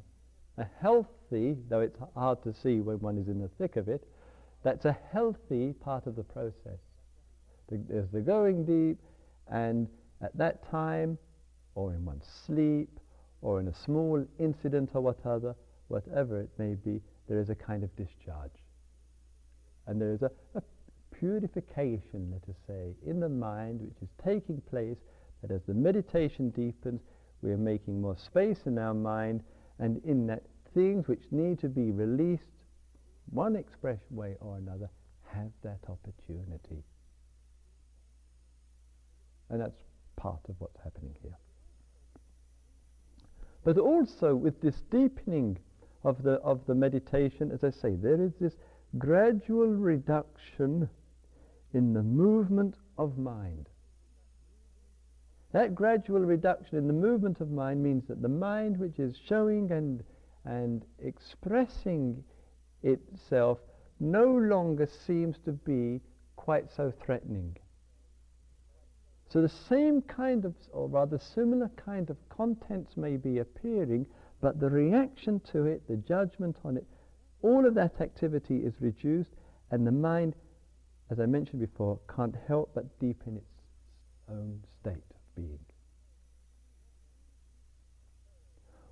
a 0.57 0.67
healthy, 0.81 1.57
though 1.69 1.81
it's 1.81 1.99
hard 2.15 2.43
to 2.45 2.55
see 2.55 2.81
when 2.81 3.01
one 3.01 3.19
is 3.19 3.29
in 3.29 3.41
the 3.41 3.51
thick 3.59 3.77
of 3.77 3.89
it, 3.89 4.07
that's 4.63 4.85
a 4.85 4.97
healthy 5.13 5.75
part 5.81 6.07
of 6.07 6.17
the 6.17 6.25
process. 6.25 6.81
The, 7.69 7.81
there's 7.89 8.09
the 8.11 8.21
going 8.21 8.65
deep, 8.65 8.99
and 9.51 9.89
at 10.23 10.37
that 10.39 10.71
time, 10.71 11.19
or 11.81 11.95
in 11.95 12.05
one's 12.05 12.27
sleep, 12.47 13.01
or 13.41 13.59
in 13.59 13.69
a 13.69 13.75
small 13.75 14.23
incident 14.39 14.91
or 14.93 15.01
whatever, 15.01 15.57
whatever 15.89 16.39
it 16.39 16.51
may 16.59 16.75
be, 16.75 17.01
there 17.27 17.41
is 17.41 17.49
a 17.49 17.55
kind 17.55 17.83
of 17.83 17.97
discharge. 17.97 18.53
And 19.87 19.99
there 19.99 20.13
is 20.13 20.21
a, 20.21 20.31
a 20.55 20.63
purification, 21.11 22.31
let 22.31 22.43
us 22.49 22.61
say, 22.67 22.95
in 23.07 23.19
the 23.19 23.31
mind 23.31 23.81
which 23.81 23.97
is 24.03 24.11
taking 24.23 24.61
place, 24.69 24.99
that 25.41 25.51
as 25.51 25.63
the 25.67 25.73
meditation 25.73 26.51
deepens, 26.51 27.01
we 27.41 27.51
are 27.51 27.57
making 27.57 28.03
more 28.03 28.17
space 28.19 28.67
in 28.67 28.79
our 28.79 28.93
mind, 28.93 29.43
and 29.79 30.05
in 30.05 30.27
that 30.27 30.43
things 30.75 31.09
which 31.09 31.23
need 31.31 31.59
to 31.61 31.69
be 31.69 31.91
released, 31.93 32.43
one 33.31 33.57
expression 33.57 34.05
way 34.11 34.37
or 34.41 34.59
another, 34.59 34.91
have 35.33 35.51
that 35.63 35.81
opportunity. 35.89 36.85
And 39.49 39.63
that's 39.63 39.81
part 40.17 40.41
of 40.51 40.57
what's 40.59 40.79
happening 40.85 41.15
here. 41.23 41.39
But 43.63 43.79
also 43.79 44.35
with 44.35 44.61
this 44.61 44.83
deepening 44.91 45.59
of 46.03 46.23
the, 46.23 46.35
of 46.41 46.65
the 46.67 46.75
meditation, 46.75 47.51
as 47.53 47.63
I 47.63 47.71
say, 47.71 47.95
there 47.95 48.23
is 48.23 48.33
this 48.41 48.57
gradual 48.99 49.69
reduction 49.69 50.89
in 51.73 51.93
the 51.93 52.03
movement 52.03 52.77
of 52.99 53.19
mind. 53.19 53.69
That 55.53 55.75
gradual 55.75 56.21
reduction 56.21 56.79
in 56.79 56.87
the 56.87 56.93
movement 56.93 57.41
of 57.41 57.51
mind 57.51 57.83
means 57.83 58.07
that 58.07 58.23
the 58.23 58.29
mind 58.29 58.79
which 58.79 58.99
is 58.99 59.17
showing 59.17 59.71
and, 59.73 60.03
and 60.45 60.85
expressing 61.01 62.23
itself 62.83 63.59
no 63.99 64.27
longer 64.27 64.87
seems 64.87 65.39
to 65.45 65.53
be 65.53 66.01
quite 66.37 66.71
so 66.71 66.93
threatening. 67.05 67.57
So 69.31 69.41
the 69.41 69.49
same 69.49 70.03
kind 70.03 70.45
of, 70.45 70.55
or 70.73 70.89
rather 70.89 71.19
similar 71.19 71.71
kind 71.77 72.11
of 72.11 72.17
contents 72.29 72.97
may 72.97 73.17
be 73.17 73.39
appearing, 73.39 74.07
but 74.41 74.59
the 74.59 74.69
reaction 74.69 75.41
to 75.53 75.67
it, 75.67 75.87
the 75.87 75.97
judgment 75.97 76.57
on 76.65 76.77
it, 76.77 76.85
all 77.43 77.65
of 77.65 77.75
that 77.75 78.01
activity 78.01 78.57
is 78.57 78.75
reduced, 78.81 79.31
and 79.71 79.87
the 79.87 79.93
mind, 79.93 80.35
as 81.11 81.21
I 81.21 81.27
mentioned 81.27 81.61
before, 81.61 82.01
can't 82.15 82.35
help 82.49 82.73
but 82.75 82.99
deepen 82.99 83.37
its 83.37 83.63
own 84.29 84.61
state 84.81 84.95
of 84.95 85.35
being. 85.37 85.61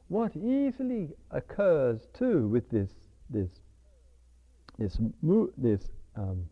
What 0.07 0.37
easily 0.37 1.11
occurs 1.33 2.07
too 2.15 2.49
with 2.49 2.71
this 2.71 2.91
this 3.29 3.51
this 4.79 4.99
this 5.59 5.83
um, 6.17 6.47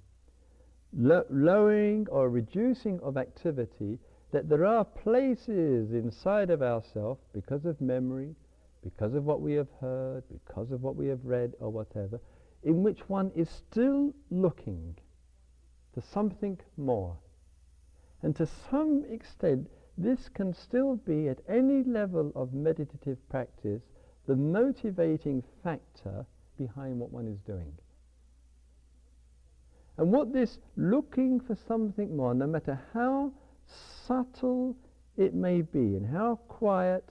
lo- 0.96 1.26
lowering 1.30 2.06
or 2.10 2.30
reducing 2.30 2.98
of 3.00 3.16
activity 3.16 3.98
that 4.32 4.48
there 4.48 4.64
are 4.64 4.84
places 4.84 5.92
inside 5.92 6.50
of 6.50 6.62
ourselves 6.62 7.20
because 7.32 7.64
of 7.64 7.80
memory, 7.80 8.34
because 8.82 9.14
of 9.14 9.24
what 9.24 9.40
we 9.40 9.52
have 9.52 9.70
heard, 9.80 10.22
because 10.28 10.70
of 10.72 10.82
what 10.82 10.96
we 10.96 11.06
have 11.06 11.24
read 11.24 11.54
or 11.60 11.70
whatever, 11.70 12.20
in 12.64 12.82
which 12.82 13.08
one 13.08 13.30
is 13.34 13.48
still 13.48 14.12
looking 14.30 14.96
for 15.94 16.00
something 16.00 16.58
more. 16.76 17.16
And 18.22 18.34
to 18.36 18.46
some 18.70 19.04
extent, 19.08 19.68
this 19.96 20.28
can 20.28 20.52
still 20.52 20.96
be 20.96 21.28
at 21.28 21.40
any 21.48 21.82
level 21.84 22.32
of 22.34 22.52
meditative 22.52 23.18
practice 23.28 23.82
the 24.26 24.36
motivating 24.36 25.42
factor 25.62 26.26
behind 26.58 26.98
what 26.98 27.12
one 27.12 27.28
is 27.28 27.38
doing. 27.46 27.72
And 29.98 30.12
what 30.12 30.32
this 30.32 30.58
looking 30.76 31.40
for 31.40 31.56
something 31.66 32.14
more, 32.16 32.34
no 32.34 32.46
matter 32.46 32.80
how 32.92 33.32
subtle 34.06 34.76
it 35.16 35.34
may 35.34 35.62
be, 35.62 35.96
and 35.96 36.06
how 36.06 36.36
quiet, 36.48 37.04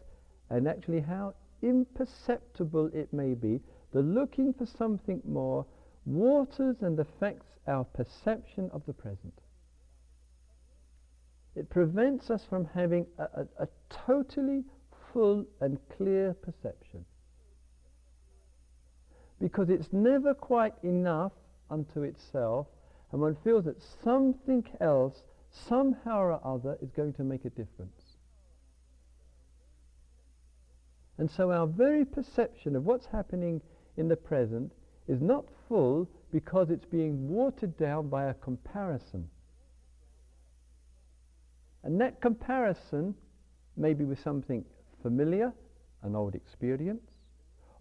and 0.49 0.67
actually 0.67 1.01
how 1.01 1.33
imperceptible 1.63 2.91
it 2.93 3.11
may 3.11 3.33
be, 3.33 3.59
the 3.91 4.01
looking 4.01 4.53
for 4.53 4.65
something 4.65 5.21
more 5.25 5.65
waters 6.05 6.75
and 6.81 6.99
affects 6.99 7.47
our 7.67 7.83
perception 7.83 8.69
of 8.71 8.85
the 8.85 8.93
present. 8.93 9.33
It 11.55 11.69
prevents 11.69 12.29
us 12.29 12.45
from 12.47 12.65
having 12.65 13.07
a, 13.17 13.23
a, 13.23 13.47
a 13.63 13.67
totally 13.89 14.63
full 15.11 15.45
and 15.61 15.79
clear 15.97 16.33
perception. 16.33 17.05
Because 19.39 19.69
it's 19.69 19.91
never 19.91 20.33
quite 20.33 20.73
enough 20.83 21.31
unto 21.69 22.01
itself 22.03 22.67
and 23.15 23.21
one 23.21 23.37
feels 23.45 23.63
that 23.63 23.81
something 24.03 24.67
else, 24.81 25.23
somehow 25.49 26.19
or 26.19 26.39
other, 26.45 26.77
is 26.81 26.91
going 26.91 27.13
to 27.13 27.23
make 27.23 27.45
a 27.45 27.49
difference. 27.49 28.17
And 31.17 31.31
so 31.31 31.49
our 31.49 31.65
very 31.65 32.03
perception 32.03 32.75
of 32.75 32.83
what's 32.83 33.05
happening 33.05 33.61
in 33.95 34.09
the 34.09 34.17
present 34.17 34.73
is 35.07 35.21
not 35.21 35.45
full 35.69 36.09
because 36.29 36.69
it's 36.69 36.83
being 36.83 37.29
watered 37.29 37.77
down 37.77 38.09
by 38.09 38.25
a 38.25 38.33
comparison. 38.33 39.29
And 41.85 42.01
that 42.01 42.19
comparison 42.19 43.15
may 43.77 43.93
be 43.93 44.03
with 44.03 44.21
something 44.21 44.65
familiar, 45.01 45.53
an 46.03 46.17
old 46.17 46.35
experience, 46.35 47.11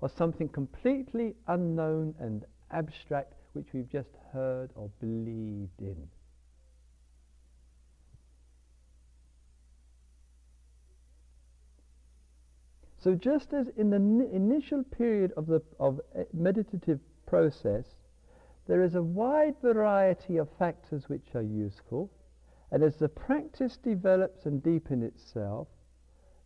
or 0.01 0.09
something 0.09 0.49
completely 0.49 1.35
unknown 1.49 2.15
and 2.21 2.45
abstract 2.71 3.34
which 3.55 3.73
we've 3.73 3.89
just 3.89 4.11
heard 4.33 4.71
or 4.75 4.91
believed 5.01 5.81
in. 5.81 6.09
So 12.99 13.15
just 13.15 13.53
as 13.53 13.69
in 13.77 13.91
the 13.91 13.97
initial 14.35 14.83
period 14.83 15.33
of 15.37 15.47
the 15.47 15.61
of 15.79 16.01
eh, 16.15 16.25
meditative 16.33 17.01
process, 17.27 17.97
there 18.67 18.83
is 18.83 18.95
a 18.95 19.03
wide 19.03 19.57
variety 19.61 20.39
of 20.39 20.49
factors 20.59 21.07
which 21.09 21.35
are 21.35 21.43
useful, 21.43 22.11
and 22.71 22.83
as 22.83 22.97
the 22.97 23.11
practice 23.11 23.77
develops 23.77 24.47
and 24.47 24.63
deepens 24.63 25.05
itself, 25.05 25.69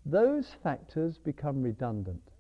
those 0.04 0.48
factors 0.62 1.16
become 1.18 1.62
redundant. 1.62 2.32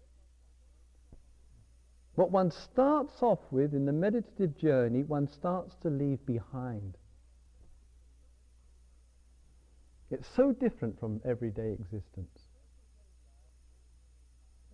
What 2.18 2.32
one 2.32 2.50
starts 2.50 3.22
off 3.22 3.38
with 3.52 3.74
in 3.74 3.86
the 3.86 3.92
meditative 3.92 4.58
journey, 4.58 5.04
one 5.04 5.28
starts 5.28 5.76
to 5.82 5.88
leave 5.88 6.18
behind. 6.26 6.96
It's 10.10 10.26
so 10.34 10.50
different 10.50 10.98
from 10.98 11.20
everyday 11.24 11.70
existence. 11.70 12.48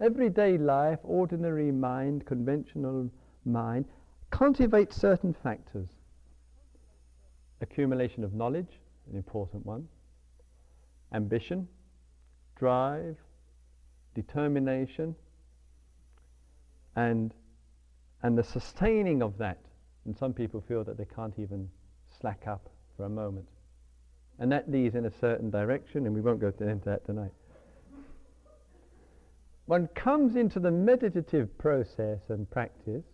Everyday 0.01 0.57
life, 0.57 1.01
ordinary 1.03 1.71
mind, 1.71 2.25
conventional 2.25 3.11
mind, 3.45 3.85
cultivates 4.31 4.97
certain 4.97 5.35
factors. 5.43 5.91
Accumulation 7.61 8.25
of 8.25 8.33
knowledge, 8.33 8.81
an 9.11 9.19
important 9.19 9.67
one. 9.67 9.87
Ambition, 11.13 11.69
drive, 12.57 13.19
determination, 14.15 15.15
and, 16.97 17.35
and 18.23 18.37
the 18.37 18.45
sustaining 18.45 19.23
of 19.23 19.39
that. 19.39 19.59
And 20.05 20.17
some 20.17 20.33
people 20.33 20.63
feel 20.67 20.85
that 20.85 20.99
they 20.99 21.07
can't 21.07 21.35
even 21.39 21.69
slack 22.21 22.45
up 22.47 22.69
for 22.97 23.05
a 23.05 23.09
moment. 23.09 23.47
And 24.39 24.51
that 24.53 24.71
leads 24.71 24.95
in 24.95 25.07
a 25.07 25.11
certain 25.11 25.51
direction, 25.51 26.07
and 26.07 26.15
we 26.15 26.21
won't 26.21 26.41
go 26.41 26.49
into 26.49 26.85
that 26.85 27.07
tonight. 27.07 27.33
One 29.67 29.89
comes 29.95 30.37
into 30.37 30.61
the 30.61 30.71
meditative 30.71 31.57
process 31.57 32.19
and 32.29 32.51
practice, 32.51 33.05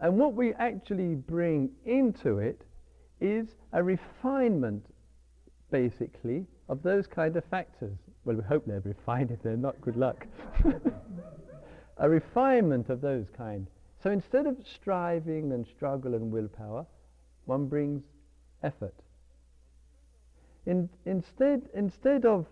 and 0.00 0.16
what 0.18 0.34
we 0.34 0.54
actually 0.54 1.14
bring 1.14 1.70
into 1.84 2.38
it 2.38 2.62
is 3.20 3.48
a 3.72 3.82
refinement, 3.82 4.86
basically, 5.70 6.46
of 6.68 6.82
those 6.82 7.06
kind 7.06 7.36
of 7.36 7.44
factors. 7.44 7.98
Well, 8.24 8.36
we 8.36 8.42
hope 8.42 8.64
they're 8.66 8.80
refined. 8.80 9.30
If 9.30 9.42
they're 9.42 9.56
not, 9.56 9.80
good 9.80 9.96
luck. 9.96 10.26
a 12.00 12.08
refinement 12.08 12.88
of 12.88 13.00
those 13.00 13.26
kind. 13.36 13.68
So 14.02 14.10
instead 14.10 14.46
of 14.46 14.56
striving 14.64 15.52
and 15.52 15.66
struggle 15.66 16.14
and 16.14 16.32
willpower, 16.32 16.86
one 17.44 17.66
brings 17.66 18.02
effort. 18.62 18.94
In, 20.66 20.88
instead, 21.04 21.68
instead 21.74 22.24
of 22.24 22.46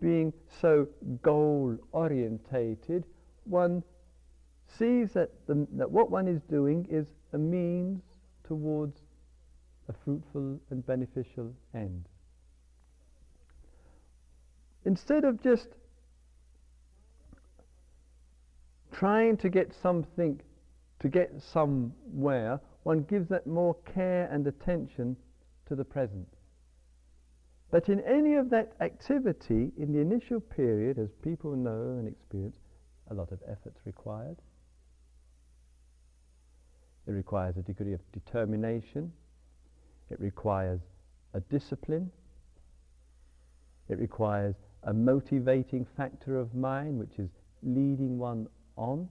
being 0.00 0.32
so 0.60 0.86
goal 1.22 1.76
orientated, 1.92 3.04
one 3.44 3.82
sees 4.78 5.12
that, 5.12 5.30
the, 5.46 5.66
that 5.72 5.90
what 5.90 6.10
one 6.10 6.28
is 6.28 6.40
doing 6.42 6.86
is 6.88 7.06
a 7.32 7.38
means 7.38 8.00
towards 8.46 9.00
a 9.88 9.92
fruitful 10.04 10.60
and 10.70 10.86
beneficial 10.86 11.52
end. 11.74 12.04
Instead 14.84 15.24
of 15.24 15.42
just 15.42 15.68
trying 18.94 19.36
to 19.38 19.48
get 19.48 19.74
something, 19.82 20.40
to 21.00 21.08
get 21.08 21.30
somewhere, 21.52 22.60
one 22.84 23.02
gives 23.02 23.28
that 23.28 23.46
more 23.46 23.76
care 23.94 24.28
and 24.30 24.46
attention 24.46 25.16
to 25.66 25.74
the 25.74 25.84
present. 25.84 26.28
But 27.70 27.88
in 27.88 28.00
any 28.00 28.34
of 28.34 28.50
that 28.50 28.72
activity, 28.80 29.72
in 29.76 29.92
the 29.92 29.98
initial 29.98 30.38
period, 30.38 30.98
as 30.98 31.08
people 31.22 31.56
know 31.56 31.96
and 31.98 32.06
experience, 32.06 32.56
a 33.10 33.14
lot 33.14 33.32
of 33.32 33.40
effort's 33.50 33.80
required. 33.84 34.36
It 37.06 37.12
requires 37.12 37.56
a 37.56 37.62
degree 37.62 37.92
of 37.92 38.00
determination. 38.12 39.12
It 40.10 40.20
requires 40.20 40.80
a 41.34 41.40
discipline. 41.40 42.10
It 43.88 43.98
requires 43.98 44.54
a 44.84 44.94
motivating 44.94 45.86
factor 45.96 46.38
of 46.38 46.54
mind, 46.54 46.98
which 46.98 47.18
is 47.18 47.28
leading 47.62 48.18
one 48.18 48.46
on. 48.76 49.08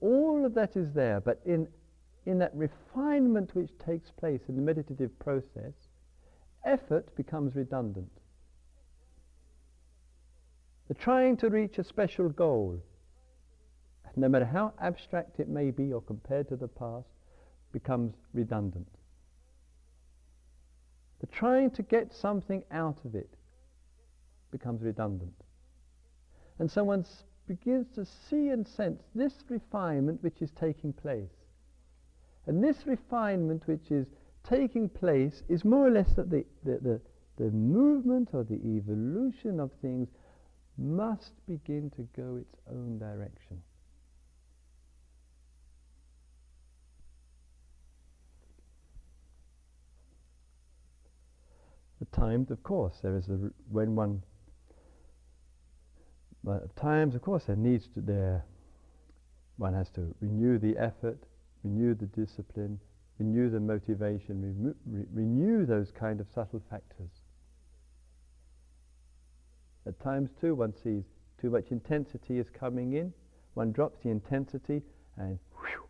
All 0.00 0.44
of 0.44 0.54
that 0.54 0.76
is 0.76 0.92
there, 0.92 1.20
but 1.20 1.40
in, 1.44 1.68
in 2.26 2.38
that 2.38 2.54
refinement 2.54 3.54
which 3.54 3.70
takes 3.78 4.10
place 4.10 4.40
in 4.48 4.56
the 4.56 4.62
meditative 4.62 5.18
process, 5.18 5.72
effort 6.64 7.14
becomes 7.16 7.54
redundant. 7.54 8.10
The 10.88 10.94
trying 10.94 11.36
to 11.38 11.48
reach 11.48 11.78
a 11.78 11.84
special 11.84 12.28
goal, 12.28 12.82
no 14.16 14.28
matter 14.28 14.44
how 14.44 14.74
abstract 14.80 15.40
it 15.40 15.48
may 15.48 15.70
be 15.70 15.92
or 15.92 16.02
compared 16.02 16.48
to 16.48 16.56
the 16.56 16.68
past, 16.68 17.08
becomes 17.72 18.14
redundant. 18.32 18.88
The 21.20 21.26
trying 21.28 21.70
to 21.72 21.82
get 21.82 22.12
something 22.12 22.62
out 22.70 22.98
of 23.04 23.14
it 23.14 23.30
becomes 24.50 24.82
redundant. 24.82 25.34
And 26.58 26.70
so 26.70 26.84
one's 26.84 27.24
begins 27.46 27.86
to 27.94 28.04
see 28.04 28.48
and 28.48 28.66
sense 28.66 29.02
this 29.14 29.34
refinement 29.48 30.22
which 30.22 30.40
is 30.40 30.50
taking 30.52 30.92
place. 30.92 31.30
And 32.46 32.62
this 32.62 32.86
refinement 32.86 33.66
which 33.66 33.90
is 33.90 34.06
taking 34.48 34.88
place 34.88 35.42
is 35.48 35.64
more 35.64 35.86
or 35.86 35.90
less 35.90 36.12
that 36.14 36.30
the, 36.30 36.44
the, 36.64 36.78
the, 36.78 37.00
the 37.36 37.50
movement 37.50 38.30
or 38.32 38.44
the 38.44 38.60
evolution 38.76 39.60
of 39.60 39.70
things 39.80 40.08
must 40.76 41.32
begin 41.46 41.90
to 41.96 42.02
go 42.16 42.36
its 42.36 42.56
own 42.70 42.98
direction. 42.98 43.62
At 52.00 52.12
times, 52.12 52.50
of 52.50 52.62
course, 52.62 52.98
there 53.02 53.16
is 53.16 53.28
a 53.28 53.38
when 53.70 53.94
one. 53.94 54.22
But 56.44 56.62
at 56.62 56.76
times, 56.76 57.14
of 57.14 57.22
course, 57.22 57.44
there 57.44 57.56
needs 57.56 57.88
to 57.94 58.00
there. 58.00 58.44
One 59.56 59.72
has 59.72 59.88
to 59.90 60.14
renew 60.20 60.58
the 60.58 60.76
effort, 60.76 61.18
renew 61.62 61.94
the 61.94 62.06
discipline, 62.06 62.78
renew 63.18 63.48
the 63.48 63.60
motivation, 63.60 64.74
re- 64.86 65.06
renew 65.12 65.64
those 65.64 65.90
kind 65.90 66.20
of 66.20 66.26
subtle 66.34 66.62
factors. 66.68 67.10
At 69.86 69.98
times, 70.00 70.30
too, 70.40 70.54
one 70.54 70.74
sees 70.74 71.04
too 71.40 71.50
much 71.50 71.70
intensity 71.70 72.38
is 72.38 72.50
coming 72.50 72.92
in. 72.94 73.12
One 73.54 73.72
drops 73.72 74.02
the 74.02 74.10
intensity, 74.10 74.82
and 75.16 75.38
whew, 75.60 75.84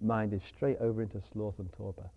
mind 0.00 0.32
is 0.32 0.42
straight 0.56 0.78
over 0.78 1.02
into 1.02 1.20
sloth 1.32 1.58
and 1.58 1.70
torpor. 1.72 2.08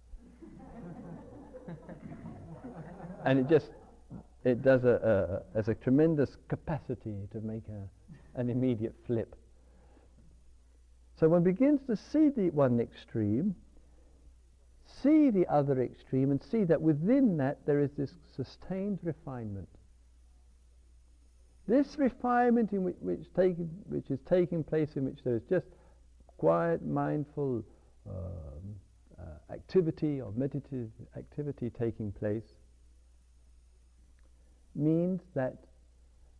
and 3.25 3.39
it 3.39 3.49
just 3.49 3.71
it 4.45 4.61
does 4.61 4.83
a, 4.85 5.41
a, 5.53 5.57
has 5.57 5.67
a 5.67 5.73
tremendous 5.73 6.37
capacity 6.47 7.15
to 7.31 7.41
make 7.41 7.63
a, 7.67 8.39
an 8.39 8.49
immediate 8.49 8.95
flip. 9.07 9.35
So 11.19 11.27
one 11.27 11.43
begins 11.43 11.81
to 11.87 11.95
see 11.95 12.29
the 12.29 12.51
one 12.51 12.79
extreme, 12.79 13.55
see 15.01 15.31
the 15.31 15.47
other 15.47 15.81
extreme, 15.81 16.29
and 16.29 16.41
see 16.43 16.63
that 16.65 16.79
within 16.79 17.37
that 17.37 17.65
there 17.65 17.79
is 17.79 17.89
this 17.97 18.11
sustained 18.35 18.99
refinement. 19.01 19.67
This 21.67 21.97
refinement 21.97 22.71
in 22.73 22.83
which, 22.83 22.97
which, 22.99 23.25
take, 23.35 23.55
which 23.87 24.11
is 24.11 24.19
taking 24.29 24.63
place, 24.63 24.89
in 24.95 25.05
which 25.05 25.23
there 25.23 25.35
is 25.35 25.43
just 25.49 25.65
quiet, 26.37 26.85
mindful 26.85 27.63
um, 28.07 28.13
uh, 29.19 29.53
activity 29.53 30.21
or 30.21 30.31
meditative 30.35 30.91
activity 31.17 31.71
taking 31.71 32.11
place, 32.11 32.43
means 34.75 35.21
that 35.33 35.65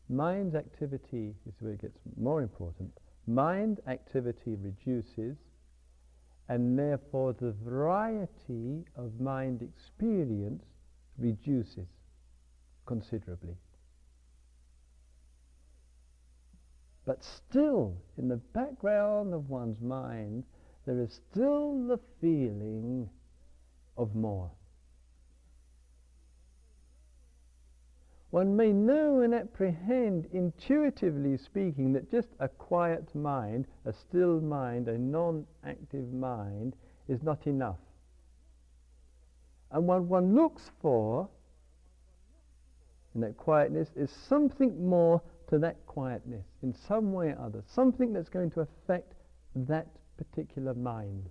mind 0.09 0.55
activity 0.55 1.33
is 1.47 1.53
where 1.59 1.73
it 1.73 1.81
gets 1.81 1.97
more 2.17 2.41
important. 2.41 2.91
Mind 3.27 3.79
activity 3.87 4.55
reduces, 4.55 5.37
and 6.49 6.77
therefore 6.77 7.33
the 7.33 7.53
variety 7.63 8.85
of 8.95 9.19
mind 9.19 9.61
experience 9.61 10.63
reduces 11.17 11.87
considerably. 12.85 13.55
But 17.05 17.23
still, 17.23 17.95
in 18.17 18.27
the 18.27 18.37
background 18.37 19.33
of 19.33 19.49
one's 19.49 19.79
mind, 19.81 20.43
there 20.85 20.99
is 20.99 21.19
still 21.31 21.87
the 21.87 21.99
feeling 22.19 23.09
of 23.97 24.15
more. 24.15 24.51
One 28.35 28.53
may 28.53 28.73
know 28.73 29.21
and 29.21 29.33
apprehend, 29.33 30.27
intuitively 30.33 31.37
speaking, 31.37 31.93
that 31.93 32.11
just 32.11 32.27
a 32.41 32.49
quiet 32.49 33.15
mind, 33.15 33.65
a 33.85 33.93
still 33.93 34.41
mind, 34.41 34.89
a 34.89 34.97
non 34.97 35.47
active 35.65 36.11
mind 36.11 36.75
is 37.07 37.23
not 37.23 37.47
enough. 37.47 37.79
And 39.71 39.87
what 39.87 40.03
one 40.03 40.35
looks 40.35 40.69
for 40.81 41.29
in 43.13 43.21
that 43.21 43.37
quietness 43.37 43.87
is 43.95 44.11
something 44.11 44.85
more 44.85 45.21
to 45.47 45.57
that 45.59 45.77
quietness 45.85 46.45
in 46.61 46.73
some 46.89 47.13
way 47.13 47.27
or 47.27 47.39
other, 47.39 47.63
something 47.65 48.11
that's 48.11 48.27
going 48.27 48.51
to 48.51 48.59
affect 48.59 49.13
that 49.55 49.87
particular 50.17 50.73
mind. 50.73 51.29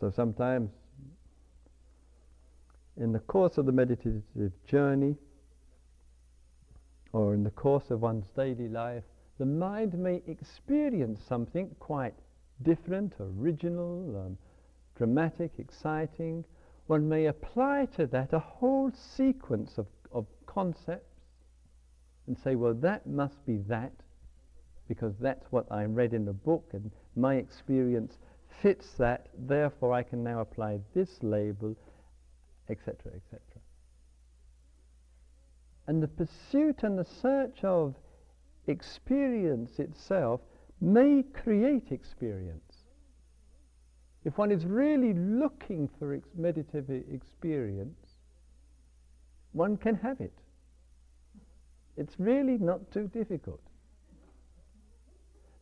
So 0.00 0.10
sometimes 0.10 0.70
in 2.96 3.12
the 3.12 3.18
course 3.20 3.58
of 3.58 3.66
the 3.66 3.72
meditative 3.72 4.22
journey 4.66 5.16
or 7.12 7.34
in 7.34 7.42
the 7.42 7.50
course 7.50 7.90
of 7.90 8.02
one's 8.02 8.28
daily 8.36 8.68
life, 8.68 9.04
the 9.38 9.46
mind 9.46 9.94
may 9.98 10.22
experience 10.26 11.20
something 11.28 11.74
quite 11.78 12.14
different, 12.62 13.14
original, 13.20 14.26
um, 14.26 14.38
dramatic, 14.96 15.52
exciting. 15.58 16.44
One 16.86 17.08
may 17.08 17.26
apply 17.26 17.86
to 17.96 18.06
that 18.08 18.32
a 18.32 18.38
whole 18.38 18.90
sequence 18.92 19.78
of, 19.78 19.86
of 20.12 20.26
concepts 20.46 21.20
and 22.26 22.36
say, 22.36 22.56
well, 22.56 22.74
that 22.74 23.06
must 23.06 23.44
be 23.46 23.58
that 23.68 23.92
because 24.88 25.14
that's 25.20 25.46
what 25.50 25.70
I 25.70 25.84
read 25.84 26.14
in 26.14 26.24
the 26.24 26.32
book 26.32 26.70
and 26.72 26.90
my 27.14 27.34
experience 27.36 28.18
fits 28.62 28.92
that, 28.94 29.28
therefore 29.36 29.92
I 29.92 30.02
can 30.02 30.22
now 30.22 30.40
apply 30.40 30.80
this 30.94 31.22
label, 31.22 31.76
etc., 32.68 33.12
etc. 33.14 33.40
And 35.86 36.02
the 36.02 36.08
pursuit 36.08 36.82
and 36.82 36.98
the 36.98 37.04
search 37.04 37.64
of 37.64 37.94
experience 38.66 39.78
itself 39.78 40.40
may 40.80 41.24
create 41.32 41.90
experience. 41.90 42.84
If 44.24 44.36
one 44.36 44.52
is 44.52 44.66
really 44.66 45.14
looking 45.14 45.88
for 45.98 46.14
ex- 46.14 46.28
meditative 46.36 47.04
experience, 47.10 48.16
one 49.52 49.76
can 49.76 49.94
have 49.96 50.20
it. 50.20 50.34
It's 51.96 52.14
really 52.18 52.58
not 52.58 52.90
too 52.92 53.08
difficult. 53.08 53.60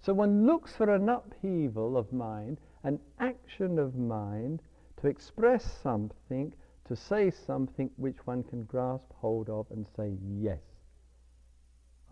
So 0.03 0.13
one 0.13 0.47
looks 0.47 0.75
for 0.77 0.95
an 0.95 1.09
upheaval 1.09 1.97
of 1.97 2.13
mind 2.13 2.59
an 2.87 3.01
action 3.19 3.81
of 3.81 3.97
mind 3.97 4.63
to 5.01 5.09
express 5.09 5.65
something, 5.83 6.55
to 6.87 6.95
say 6.95 7.33
something 7.33 7.91
which 7.97 8.25
one 8.27 8.45
can 8.45 8.63
grasp 8.63 9.13
hold 9.13 9.51
of 9.51 9.67
and 9.73 9.85
say, 9.97 10.17
yes, 10.25 10.61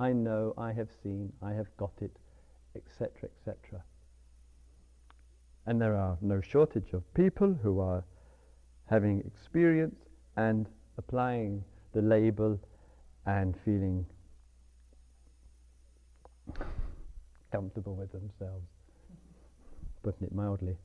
I 0.01 0.13
know, 0.13 0.53
I 0.59 0.73
have 0.73 0.89
seen, 1.01 1.33
I 1.41 1.53
have 1.53 1.69
got 1.77 1.93
it, 2.01 2.19
etc., 2.75 3.31
etc. 3.31 3.85
And 5.65 5.81
there 5.81 5.95
are 5.95 6.19
no 6.21 6.41
shortage 6.41 6.93
of 6.93 7.15
people 7.15 7.57
who 7.63 7.79
are 7.79 8.05
having 8.87 9.21
experience 9.21 10.01
and 10.37 10.67
applying 10.99 11.63
the 11.93 12.03
label 12.03 12.59
and 13.27 13.55
feeling 13.65 14.05
comfortable 17.53 17.95
with 17.95 18.11
themselves 18.11 18.74
putting 20.05 20.29
it 20.29 20.35
mildly. 20.35 20.77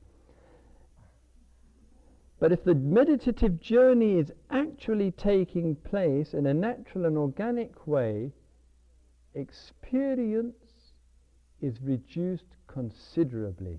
But 2.40 2.52
if 2.52 2.64
the 2.64 2.74
meditative 2.74 3.60
journey 3.60 4.18
is 4.18 4.32
actually 4.50 5.12
taking 5.12 5.76
place 5.76 6.32
in 6.32 6.46
a 6.46 6.54
natural 6.54 7.04
and 7.04 7.18
organic 7.18 7.86
way, 7.86 8.32
experience 9.34 10.54
is 11.60 11.82
reduced 11.82 12.56
considerably. 12.66 13.78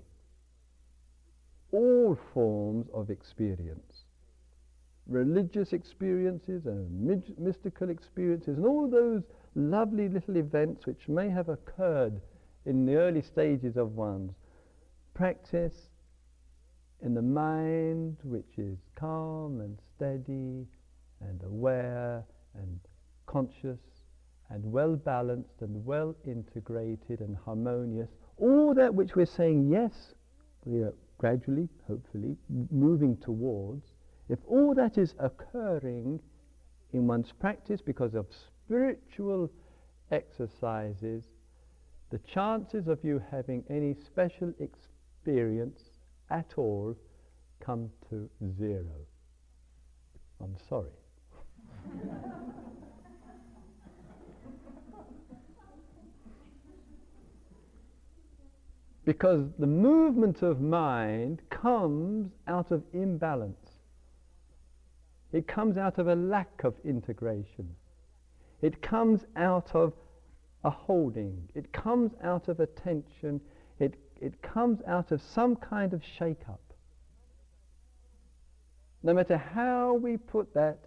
All 1.72 2.16
forms 2.32 2.86
of 2.94 3.10
experience, 3.10 4.04
religious 5.08 5.72
experiences 5.72 6.66
and 6.66 7.36
mystical 7.38 7.90
experiences, 7.90 8.58
and 8.58 8.66
all 8.66 8.88
those 8.88 9.24
lovely 9.56 10.08
little 10.08 10.36
events 10.36 10.86
which 10.86 11.08
may 11.08 11.28
have 11.28 11.48
occurred 11.48 12.20
in 12.64 12.86
the 12.86 12.94
early 12.94 13.22
stages 13.22 13.76
of 13.76 13.96
one's 13.96 14.32
practice 15.14 15.90
in 17.02 17.14
the 17.14 17.22
mind 17.22 18.16
which 18.22 18.58
is 18.58 18.78
calm 18.94 19.60
and 19.60 19.78
steady 19.96 20.66
and 21.20 21.42
aware 21.44 22.24
and 22.54 22.78
conscious 23.26 23.80
and 24.50 24.62
well 24.64 24.96
balanced 24.96 25.60
and 25.60 25.84
well 25.84 26.14
integrated 26.26 27.20
and 27.20 27.36
harmonious, 27.44 28.10
all 28.36 28.74
that 28.74 28.94
which 28.94 29.16
we're 29.16 29.24
saying 29.26 29.68
yes, 29.70 30.14
we 30.64 30.80
are 30.80 30.94
gradually, 31.18 31.68
hopefully, 31.88 32.36
moving 32.70 33.16
towards, 33.16 33.94
if 34.28 34.38
all 34.46 34.74
that 34.74 34.98
is 34.98 35.14
occurring 35.18 36.20
in 36.92 37.06
one's 37.06 37.32
practice 37.32 37.80
because 37.80 38.14
of 38.14 38.26
spiritual 38.66 39.50
exercises, 40.10 41.24
the 42.10 42.18
chances 42.18 42.88
of 42.88 42.98
you 43.02 43.22
having 43.30 43.64
any 43.70 43.94
special 43.94 44.48
experience 44.60 44.91
experience 45.22 45.80
at 46.30 46.52
all 46.56 46.96
come 47.64 47.88
to 48.10 48.28
zero. 48.58 49.06
I'm 50.40 50.56
sorry. 50.68 50.90
Because 59.04 59.50
the 59.58 59.66
movement 59.66 60.42
of 60.42 60.60
mind 60.60 61.42
comes 61.50 62.30
out 62.46 62.70
of 62.70 62.84
imbalance. 62.92 63.80
It 65.32 65.48
comes 65.48 65.76
out 65.76 65.98
of 65.98 66.06
a 66.06 66.14
lack 66.14 66.62
of 66.62 66.76
integration. 66.84 67.74
It 68.60 68.80
comes 68.80 69.24
out 69.34 69.74
of 69.74 69.92
a 70.62 70.70
holding. 70.70 71.48
It 71.56 71.72
comes 71.72 72.12
out 72.22 72.46
of 72.46 72.60
a 72.60 72.66
tension. 72.66 73.40
It, 74.22 74.40
comes 74.42 74.80
out 74.86 75.10
of 75.10 75.20
some 75.20 75.56
kind 75.56 75.92
of 75.92 76.02
shake-up. 76.04 76.60
No 79.02 79.12
matter 79.12 79.36
how 79.36 79.94
we 79.94 80.16
put 80.16 80.54
that 80.54 80.78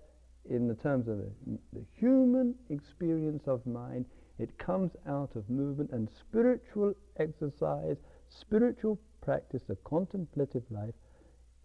in 0.49 0.67
the 0.67 0.75
terms 0.75 1.07
of 1.09 1.17
the, 1.17 1.31
the 1.73 1.83
human 1.99 2.55
experience 2.69 3.43
of 3.47 3.65
mind, 3.65 4.05
it 4.39 4.57
comes 4.57 4.91
out 5.07 5.36
of 5.36 5.49
movement 5.49 5.91
and 5.91 6.09
spiritual 6.09 6.93
exercise, 7.17 7.97
spiritual 8.29 8.99
practice 9.21 9.63
of 9.69 9.83
contemplative 9.83 10.63
life 10.69 10.95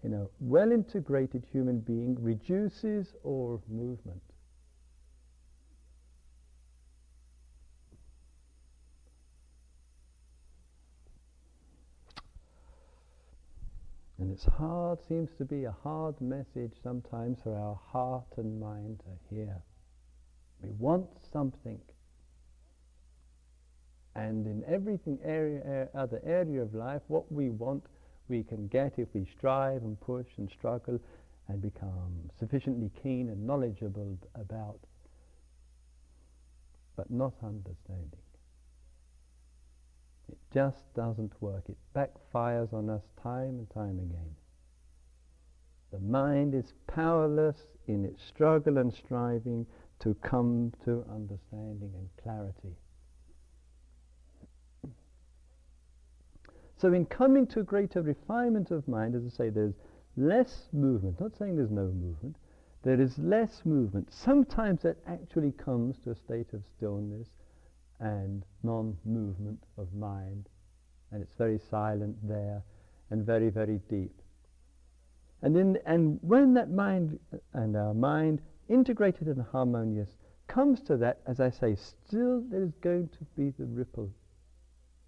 in 0.02 0.14
a 0.14 0.26
well 0.40 0.72
integrated 0.72 1.44
human 1.52 1.78
being 1.80 2.16
reduces 2.20 3.14
all 3.22 3.62
movement. 3.68 4.22
And 14.20 14.30
it's 14.30 14.44
hard, 14.44 14.98
seems 15.08 15.30
to 15.38 15.46
be 15.46 15.64
a 15.64 15.74
hard 15.82 16.20
message 16.20 16.74
sometimes 16.82 17.38
for 17.42 17.56
our 17.56 17.80
heart 17.90 18.26
and 18.36 18.60
mind 18.60 19.00
to 19.00 19.34
hear. 19.34 19.62
We 20.62 20.68
want 20.72 21.08
something. 21.32 21.80
And 24.14 24.46
in 24.46 24.62
everything 24.68 25.18
area, 25.24 25.62
er, 25.64 25.88
other 25.94 26.20
area 26.22 26.60
of 26.60 26.74
life, 26.74 27.00
what 27.08 27.32
we 27.32 27.48
want, 27.48 27.84
we 28.28 28.42
can 28.42 28.68
get 28.68 28.98
if 28.98 29.08
we 29.14 29.26
strive 29.38 29.82
and 29.84 29.98
push 29.98 30.26
and 30.36 30.50
struggle 30.50 31.00
and 31.48 31.62
become 31.62 32.30
sufficiently 32.38 32.90
keen 33.02 33.30
and 33.30 33.46
knowledgeable 33.46 34.18
about, 34.34 34.80
but 36.94 37.10
not 37.10 37.32
understanding. 37.42 38.20
It 40.30 40.38
just 40.54 40.94
doesn't 40.94 41.32
work. 41.40 41.64
It 41.68 41.76
backfires 41.94 42.72
on 42.72 42.88
us 42.88 43.02
time 43.20 43.58
and 43.58 43.70
time 43.70 43.98
again. 43.98 44.36
The 45.90 45.98
mind 45.98 46.54
is 46.54 46.72
powerless 46.86 47.66
in 47.88 48.04
its 48.04 48.22
struggle 48.22 48.78
and 48.78 48.94
striving 48.94 49.66
to 50.00 50.14
come 50.22 50.72
to 50.84 51.04
understanding 51.10 51.92
and 51.94 52.08
clarity. 52.22 52.76
So 56.76 56.92
in 56.92 57.06
coming 57.06 57.46
to 57.48 57.64
greater 57.64 58.00
refinement 58.00 58.70
of 58.70 58.86
mind, 58.86 59.16
as 59.16 59.26
I 59.26 59.28
say, 59.28 59.50
there's 59.50 59.74
less 60.16 60.68
movement. 60.72 61.20
Not 61.20 61.36
saying 61.36 61.56
there's 61.56 61.70
no 61.70 61.88
movement. 61.88 62.36
There 62.82 63.00
is 63.00 63.18
less 63.18 63.62
movement. 63.64 64.12
Sometimes 64.12 64.82
that 64.82 64.96
actually 65.06 65.52
comes 65.52 65.98
to 66.04 66.12
a 66.12 66.14
state 66.14 66.54
of 66.54 66.62
stillness 66.76 67.28
and 68.00 68.44
non-movement 68.62 69.62
of 69.78 69.92
mind. 69.94 70.48
And 71.12 71.22
it's 71.22 71.34
very 71.34 71.58
silent 71.58 72.16
there 72.26 72.62
and 73.10 73.24
very, 73.24 73.50
very 73.50 73.80
deep. 73.88 74.22
And, 75.42 75.56
in, 75.56 75.78
and 75.86 76.18
when 76.22 76.54
that 76.54 76.70
mind 76.70 77.18
and 77.52 77.76
our 77.76 77.94
mind, 77.94 78.40
integrated 78.68 79.26
and 79.26 79.42
harmonious, 79.52 80.10
comes 80.48 80.80
to 80.82 80.96
that, 80.98 81.20
as 81.26 81.40
I 81.40 81.50
say, 81.50 81.76
still 81.76 82.42
there 82.50 82.62
is 82.62 82.72
going 82.80 83.08
to 83.08 83.24
be 83.36 83.50
the 83.58 83.66
ripple 83.66 84.10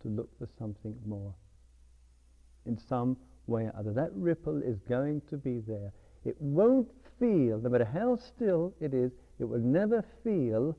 to 0.03 0.09
look 0.09 0.31
for 0.39 0.49
something 0.59 0.97
more. 1.07 1.35
In 2.67 2.79
some 2.79 3.17
way 3.47 3.65
or 3.65 3.73
other. 3.79 3.93
That 3.93 4.11
ripple 4.15 4.63
is 4.63 4.79
going 4.89 5.23
to 5.31 5.37
be 5.37 5.61
there. 5.67 5.93
It 6.25 6.37
won't 6.41 6.89
feel, 7.19 7.59
no 7.59 7.69
matter 7.69 7.85
how 7.85 8.17
still 8.17 8.75
it 8.81 8.95
is, 8.95 9.13
it 9.39 9.45
will 9.45 9.61
never 9.61 10.05
feel 10.23 10.77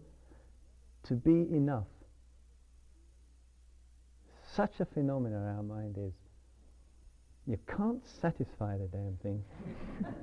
to 1.03 1.14
be 1.16 1.47
enough 1.53 1.88
such 4.56 4.80
a 4.80 4.86
phenomenon 4.86 5.56
our 5.56 5.64
mind 5.64 5.97
is. 5.97 6.14
You 7.45 7.60
can't 7.68 8.01
satisfy 8.22 8.78
the 8.78 8.88
damn 8.88 9.18
thing. 9.22 9.43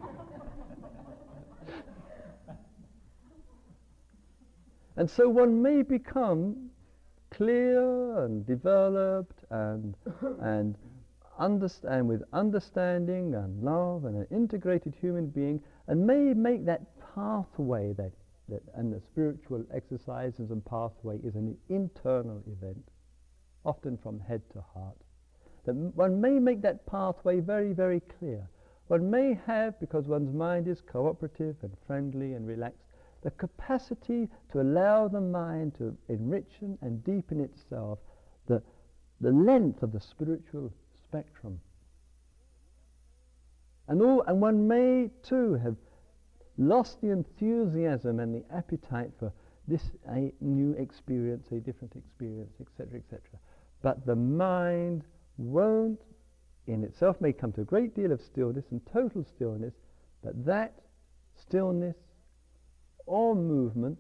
and 4.97 5.11
so 5.11 5.29
one 5.29 5.61
may 5.61 5.83
become 5.83 6.71
clear 7.31 8.25
and 8.25 8.47
developed 8.47 9.45
and 9.51 9.95
and 10.41 10.77
understand 11.39 12.09
with 12.09 12.23
understanding 12.33 13.35
and 13.35 13.63
love 13.63 14.05
and 14.05 14.17
an 14.17 14.27
integrated 14.31 14.95
human 15.01 15.29
being 15.29 15.63
and 15.87 16.07
may 16.07 16.35
make 16.35 16.67
that 16.67 16.83
pathway 17.15 17.95
that, 17.95 18.13
that 18.49 18.63
and 18.75 18.93
the 18.93 19.01
spiritual 19.01 19.65
exercises 19.75 20.51
and 20.51 20.63
pathway 20.65 21.19
is 21.25 21.37
an 21.37 21.57
internal 21.69 22.43
event 22.47 22.85
often 23.65 23.97
from 23.99 24.21
head 24.21 24.43
to 24.53 24.65
heart. 24.75 24.97
That 25.65 25.75
one 25.75 26.21
may 26.21 26.39
make 26.39 26.63
that 26.63 26.87
pathway 26.87 27.41
very, 27.41 27.73
very 27.73 28.01
clear. 28.01 28.49
One 28.89 29.11
may 29.11 29.39
have, 29.47 29.79
because 29.79 30.07
one's 30.07 30.35
mind 30.35 30.67
is 30.67 30.81
cooperative 30.81 31.57
and 31.63 31.73
friendly 31.87 32.33
and 32.33 32.47
relaxed, 32.47 32.83
the 33.23 33.31
capacity 33.33 34.29
to 34.51 34.61
allow 34.61 35.07
the 35.07 35.21
mind 35.21 35.75
to 35.77 35.97
enrich 36.09 36.61
and 36.61 37.05
deepen 37.05 37.41
itself, 37.41 37.99
the, 38.47 38.63
the 39.21 39.31
length 39.31 39.83
of 39.83 39.93
the 39.93 40.01
spiritual 40.01 40.73
spectrum. 41.05 41.61
And, 43.89 44.01
all, 44.01 44.23
and 44.23 44.41
one 44.41 44.67
may 44.67 45.11
too 45.23 45.55
have 45.55 45.77
lost 46.57 47.01
the 47.01 47.11
enthusiasm 47.11 48.21
and 48.21 48.35
the 48.35 48.45
appetite 48.55 49.11
for 49.19 49.33
this 49.69 49.91
a 50.09 50.33
new 50.41 50.73
experience, 50.73 51.47
a 51.53 51.61
different 51.61 51.95
experience, 51.95 52.53
etc., 52.61 52.99
etc. 52.99 53.21
But 53.83 54.05
the 54.05 54.17
mind 54.17 55.05
won't, 55.39 56.01
in 56.67 56.85
itself, 56.85 57.21
may 57.21 57.33
come 57.33 57.53
to 57.53 57.63
a 57.63 57.65
great 57.65 57.95
deal 57.95 58.13
of 58.13 58.21
stillness 58.21 58.67
and 58.71 58.85
total 58.87 59.25
stillness, 59.25 59.75
but 60.23 60.45
that 60.45 60.75
stillness 61.35 61.97
or 63.07 63.35
movement 63.35 63.99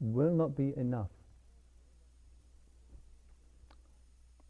will 0.00 0.34
not 0.34 0.56
be 0.56 0.72
enough. 0.76 1.10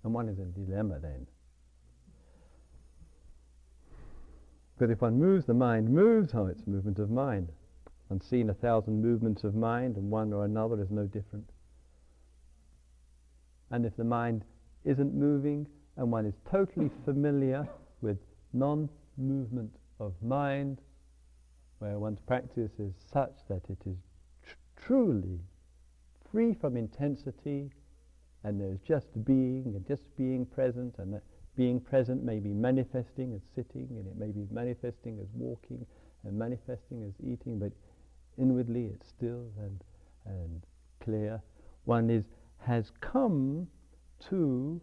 And 0.05 0.13
one 0.15 0.29
is 0.29 0.39
in 0.39 0.53
dilemma 0.53 1.01
then. 1.01 1.27
But 4.79 4.91
if 4.91 5.01
one 5.01 5.19
moves, 5.19 5.47
the 5.47 5.55
mind 5.55 5.89
moves, 5.89 6.35
oh, 6.35 6.47
it's 6.47 6.67
movement 6.67 6.99
of 6.99 7.11
mind. 7.11 7.51
One's 8.11 8.27
seen 8.27 8.51
a 8.51 8.55
thousand 8.55 9.03
movements 9.03 9.43
of 9.43 9.55
mind, 9.55 9.97
and 9.97 10.11
one 10.11 10.33
or 10.33 10.45
another 10.45 10.81
is 10.81 10.91
no 10.91 11.07
different. 11.07 11.51
And 13.71 13.85
if 13.85 13.97
the 13.97 14.05
mind 14.05 14.45
isn't 14.85 15.15
moving 15.15 15.67
and 15.97 16.11
one 16.13 16.27
is 16.27 16.35
totally 16.51 16.91
familiar 17.05 17.67
with 18.01 18.19
non-movement 18.53 19.71
of 19.99 20.13
mind, 20.23 20.81
where 21.79 21.99
one's 21.99 22.21
practice 22.21 22.73
is 22.79 22.95
such 23.13 23.35
that 23.49 23.63
it 23.69 23.79
is 23.87 23.97
tr- 24.43 24.55
truly 24.77 25.41
free 26.31 26.55
from 26.55 26.77
intensity 26.77 27.71
and 28.45 28.61
there's 28.61 28.81
just 28.81 29.09
being 29.25 29.73
and 29.75 29.87
just 29.87 30.03
being 30.17 30.47
present 30.47 30.95
and 30.99 31.13
that 31.13 31.23
being 31.57 31.81
present 31.81 32.23
may 32.23 32.39
be 32.39 32.53
manifesting 32.53 33.35
as 33.35 33.41
sitting 33.55 33.89
and 33.91 34.07
it 34.07 34.17
may 34.17 34.31
be 34.31 34.47
manifesting 34.51 35.19
as 35.21 35.27
walking 35.35 35.85
and 36.25 36.39
manifesting 36.39 37.03
as 37.03 37.15
eating 37.27 37.59
but 37.59 37.73
inwardly 38.39 38.91
it's 38.95 39.09
still 39.09 39.47
and, 39.59 39.83
and 40.27 40.63
clear. 41.01 41.41
One 41.85 42.11
is 42.11 42.25
has 42.67 42.91
come 43.01 43.69
to 44.29 44.81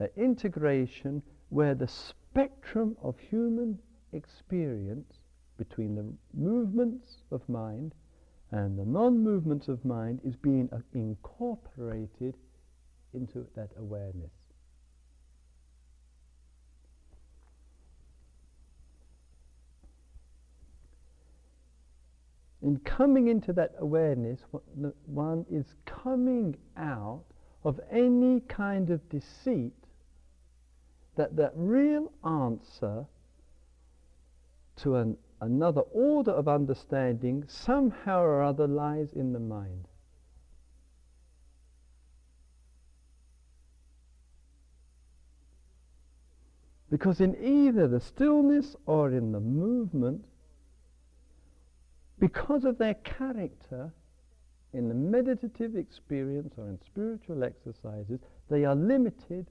an 0.00 0.08
integration 0.16 1.22
where 1.50 1.74
the 1.74 1.88
spectrum 1.88 2.96
of 3.02 3.18
human 3.18 3.78
experience 4.12 5.20
between 5.56 5.94
the 5.94 6.04
movements 6.34 7.18
of 7.30 7.48
mind 7.48 7.94
and 8.50 8.78
the 8.78 8.84
non-movements 8.84 9.68
of 9.68 9.84
mind 9.84 10.20
is 10.24 10.36
being 10.36 10.68
incorporated 10.94 12.36
into 13.14 13.46
that 13.54 13.70
awareness. 13.78 14.30
In 22.66 22.78
coming 22.80 23.28
into 23.28 23.52
that 23.52 23.76
awareness, 23.78 24.40
one 25.06 25.46
is 25.48 25.76
coming 25.84 26.56
out 26.76 27.22
of 27.62 27.78
any 27.92 28.40
kind 28.48 28.90
of 28.90 29.08
deceit 29.08 29.72
that 31.14 31.36
the 31.36 31.52
real 31.54 32.10
answer 32.24 33.06
to 34.74 34.96
an, 34.96 35.16
another 35.40 35.82
order 35.92 36.32
of 36.32 36.48
understanding 36.48 37.44
somehow 37.46 38.20
or 38.20 38.42
other 38.42 38.66
lies 38.66 39.12
in 39.12 39.32
the 39.32 39.38
mind. 39.38 39.86
Because 46.90 47.20
in 47.20 47.36
either 47.40 47.86
the 47.86 48.00
stillness 48.00 48.74
or 48.86 49.12
in 49.12 49.30
the 49.30 49.40
movement, 49.40 50.24
because 52.18 52.64
of 52.64 52.78
their 52.78 52.94
character, 52.94 53.92
in 54.72 54.88
the 54.88 54.94
meditative 54.94 55.76
experience 55.76 56.54
or 56.58 56.68
in 56.68 56.78
spiritual 56.84 57.44
exercises, 57.44 58.20
they 58.50 58.64
are 58.64 58.74
limited, 58.74 59.46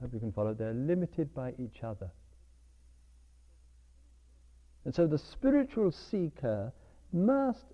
I 0.00 0.04
hope 0.04 0.14
you 0.14 0.20
can 0.20 0.32
follow, 0.32 0.54
they're 0.54 0.72
limited 0.72 1.34
by 1.34 1.54
each 1.58 1.82
other. 1.82 2.10
And 4.84 4.94
so 4.94 5.06
the 5.06 5.18
spiritual 5.18 5.90
seeker 5.90 6.72
must, 7.12 7.66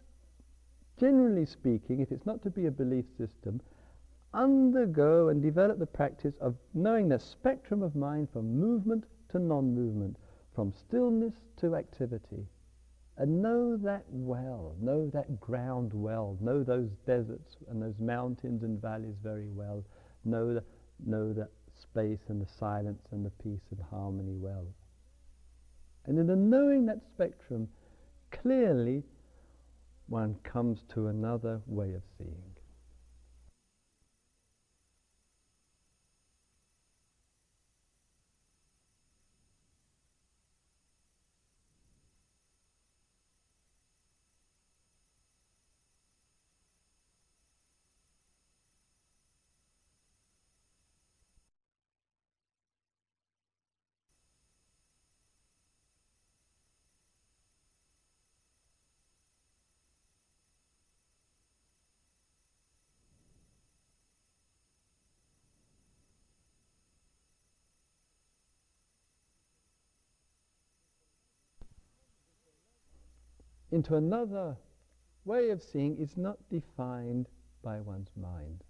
generally 0.98 1.46
speaking, 1.46 2.00
if 2.00 2.10
it's 2.10 2.26
not 2.26 2.42
to 2.42 2.50
be 2.50 2.66
a 2.66 2.70
belief 2.70 3.04
system, 3.16 3.60
undergo 4.32 5.28
and 5.28 5.40
develop 5.40 5.78
the 5.78 5.86
practice 5.86 6.34
of 6.40 6.56
knowing 6.72 7.08
the 7.08 7.20
spectrum 7.20 7.82
of 7.82 7.94
mind 7.94 8.28
from 8.32 8.58
movement 8.58 9.04
to 9.30 9.38
non-movement, 9.38 10.16
from 10.54 10.72
stillness 10.72 11.34
to 11.56 11.76
activity. 11.76 12.46
And 13.16 13.42
know 13.42 13.76
that 13.76 14.04
well, 14.08 14.74
know 14.80 15.08
that 15.10 15.40
ground 15.40 15.92
well, 15.94 16.36
know 16.40 16.64
those 16.64 16.90
deserts 17.06 17.56
and 17.68 17.80
those 17.80 17.98
mountains 18.00 18.64
and 18.64 18.80
valleys 18.80 19.14
very 19.22 19.48
well, 19.48 19.84
know 20.24 20.54
the, 20.54 20.64
know 21.06 21.32
the 21.32 21.48
space 21.80 22.18
and 22.28 22.40
the 22.40 22.50
silence 22.58 23.02
and 23.12 23.24
the 23.24 23.30
peace 23.30 23.62
and 23.70 23.80
harmony 23.90 24.34
well. 24.36 24.66
And 26.06 26.18
in 26.18 26.26
the 26.26 26.36
knowing 26.36 26.86
that 26.86 27.02
spectrum, 27.14 27.68
clearly 28.30 29.04
one 30.08 30.34
comes 30.42 30.80
to 30.94 31.06
another 31.06 31.60
way 31.66 31.94
of 31.94 32.02
seeing. 32.18 32.53
Into 73.74 73.96
another 73.96 74.56
way 75.24 75.50
of 75.50 75.60
seeing 75.60 75.98
is 75.98 76.16
not 76.16 76.38
defined 76.48 77.26
by 77.62 77.80
one's 77.80 78.10
mind. 78.16 78.62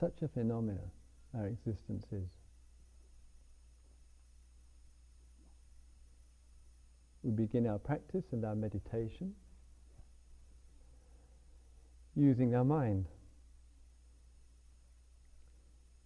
Such 0.00 0.22
a 0.22 0.28
phenomena 0.28 0.80
our 1.36 1.46
existence 1.48 2.06
is. 2.10 2.30
We 7.22 7.32
begin 7.32 7.66
our 7.66 7.78
practice 7.78 8.24
and 8.32 8.46
our 8.46 8.54
meditation 8.54 9.34
using 12.16 12.54
our 12.54 12.64
mind. 12.64 13.06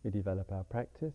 We 0.05 0.11
develop 0.11 0.51
our 0.53 0.65
practice. 0.65 1.15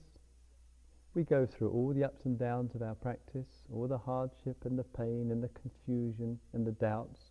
We 1.14 1.24
go 1.24 1.46
through 1.46 1.72
all 1.72 1.94
the 1.94 2.04
ups 2.04 2.26
and 2.26 2.38
downs 2.38 2.76
of 2.76 2.82
our 2.82 2.96
practice, 2.96 3.48
all 3.74 3.88
the 3.88 3.98
hardship 3.98 4.58
and 4.66 4.78
the 4.78 4.84
pain 4.84 5.30
and 5.32 5.44
the 5.44 5.50
confusion 5.50 6.40
and 6.54 6.66
the 6.66 6.74
doubts. 6.74 7.22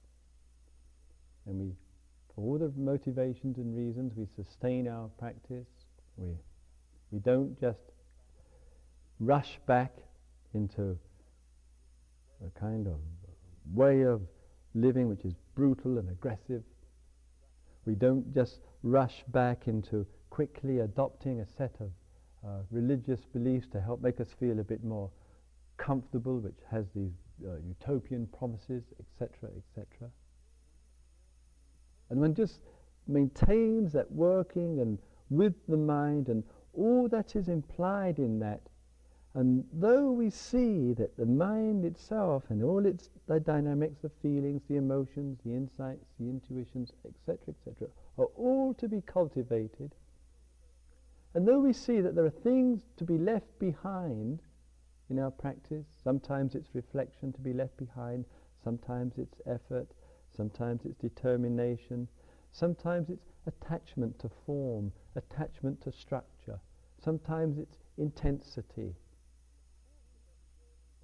And 1.47 1.61
we, 1.61 1.73
for 2.35 2.43
all 2.43 2.59
the 2.59 2.73
motivations 2.77 3.59
and 3.59 3.77
reasons, 3.77 4.13
we 4.17 4.27
sustain 4.35 4.89
our 4.89 5.09
practice. 5.19 5.69
We, 6.17 6.35
we 7.13 7.21
don't 7.21 7.59
just 7.61 7.79
rush 9.21 9.59
back 9.67 9.93
into 10.53 10.99
a 12.45 12.59
kind 12.59 12.87
of 12.87 12.97
way 13.73 14.03
of 14.03 14.21
living 14.75 15.09
which 15.09 15.25
is 15.25 15.35
brutal 15.55 15.99
and 15.99 16.11
aggressive. 16.11 16.63
We 17.87 17.95
don't 17.95 18.35
just 18.35 18.61
rush 18.83 19.25
back 19.29 19.69
into 19.69 20.07
quickly 20.31 20.81
adopting 20.81 21.41
a 21.41 21.47
set 21.47 21.75
of 21.81 21.91
uh, 22.47 22.63
religious 22.71 23.25
beliefs 23.33 23.69
to 23.69 23.81
help 23.81 24.03
make 24.03 24.21
us 24.21 24.29
feel 24.39 24.59
a 24.61 24.65
bit 24.65 24.85
more 24.85 25.11
comfortable, 25.77 26.39
which 26.39 26.59
has 26.71 26.87
these 26.95 27.13
uh, 27.45 27.57
utopian 27.67 28.27
promises, 28.27 28.85
etc., 29.01 29.51
etc. 29.57 30.11
And 32.11 32.21
one 32.21 32.35
just 32.35 32.61
maintains 33.07 33.93
that 33.93 34.11
working 34.11 34.81
and 34.81 34.99
with 35.31 35.55
the 35.69 35.77
mind 35.77 36.29
and 36.29 36.45
all 36.73 37.09
that 37.09 37.37
is 37.37 37.49
implied 37.49 38.19
in 38.19 38.39
that. 38.41 38.61
And 39.37 39.67
though 39.71 40.11
we 40.11 40.31
see 40.31 40.95
that 40.95 41.19
the 41.19 41.27
mind 41.27 41.85
itself 41.85 42.45
and 42.49 42.65
all 42.65 42.87
its 42.87 43.11
the 43.27 43.39
dynamics, 43.39 43.99
the 44.01 44.09
feelings, 44.09 44.63
the 44.67 44.77
emotions, 44.77 45.39
the 45.45 45.53
insights, 45.53 46.07
the 46.19 46.31
intuitions, 46.31 46.91
etc., 47.05 47.39
etc., 47.51 47.89
are 48.17 48.31
all 48.35 48.73
to 48.73 48.89
be 48.89 49.03
cultivated, 49.03 49.95
and 51.35 51.47
though 51.47 51.61
we 51.61 51.75
see 51.75 52.01
that 52.01 52.15
there 52.15 52.25
are 52.25 52.31
things 52.31 52.87
to 52.97 53.05
be 53.05 53.19
left 53.19 53.59
behind 53.59 54.41
in 55.11 55.19
our 55.19 55.31
practice, 55.31 55.85
sometimes 56.03 56.55
it's 56.55 56.75
reflection 56.75 57.31
to 57.35 57.41
be 57.43 57.53
left 57.53 57.77
behind, 57.77 58.25
sometimes 58.65 59.19
it's 59.19 59.43
effort, 59.45 59.89
sometimes 60.35 60.87
it's 60.87 60.97
determination, 60.97 62.09
sometimes 62.53 63.11
it's 63.11 63.29
attachment 63.47 64.19
to 64.19 64.31
form, 64.47 64.91
attachment 65.15 65.79
to 65.83 65.93
structure, 65.93 66.59
sometimes 67.05 67.59
it's 67.59 67.77
intensity. 67.99 68.95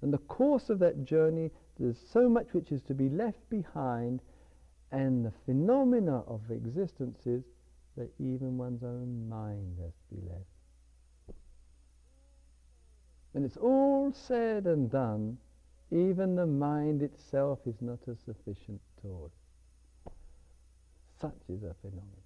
And 0.03 0.13
the 0.13 0.17
course 0.17 0.69
of 0.69 0.79
that 0.79 1.05
journey, 1.05 1.49
there's 1.79 1.97
so 2.11 2.27
much 2.27 2.53
which 2.53 2.73
is 2.73 2.81
to 2.83 2.93
be 2.93 3.07
left 3.07 3.49
behind, 3.49 4.19
and 4.91 5.25
the 5.25 5.31
phenomena 5.45 6.23
of 6.27 6.41
existence 6.51 7.25
is 7.25 7.45
that 7.95 8.11
even 8.19 8.57
one's 8.57 8.83
own 8.83 9.29
mind 9.29 9.77
has 9.81 9.93
to 9.93 10.15
be 10.15 10.21
left. 10.27 11.37
When 13.31 13.45
it's 13.45 13.55
all 13.55 14.11
said 14.11 14.67
and 14.67 14.91
done, 14.91 15.37
even 15.89 16.35
the 16.35 16.47
mind 16.47 17.01
itself 17.01 17.59
is 17.65 17.81
not 17.81 17.99
a 18.07 18.17
sufficient 18.25 18.81
tool. 19.01 19.31
Such 21.21 21.39
is 21.47 21.63
a 21.63 21.73
phenomenon. 21.81 22.22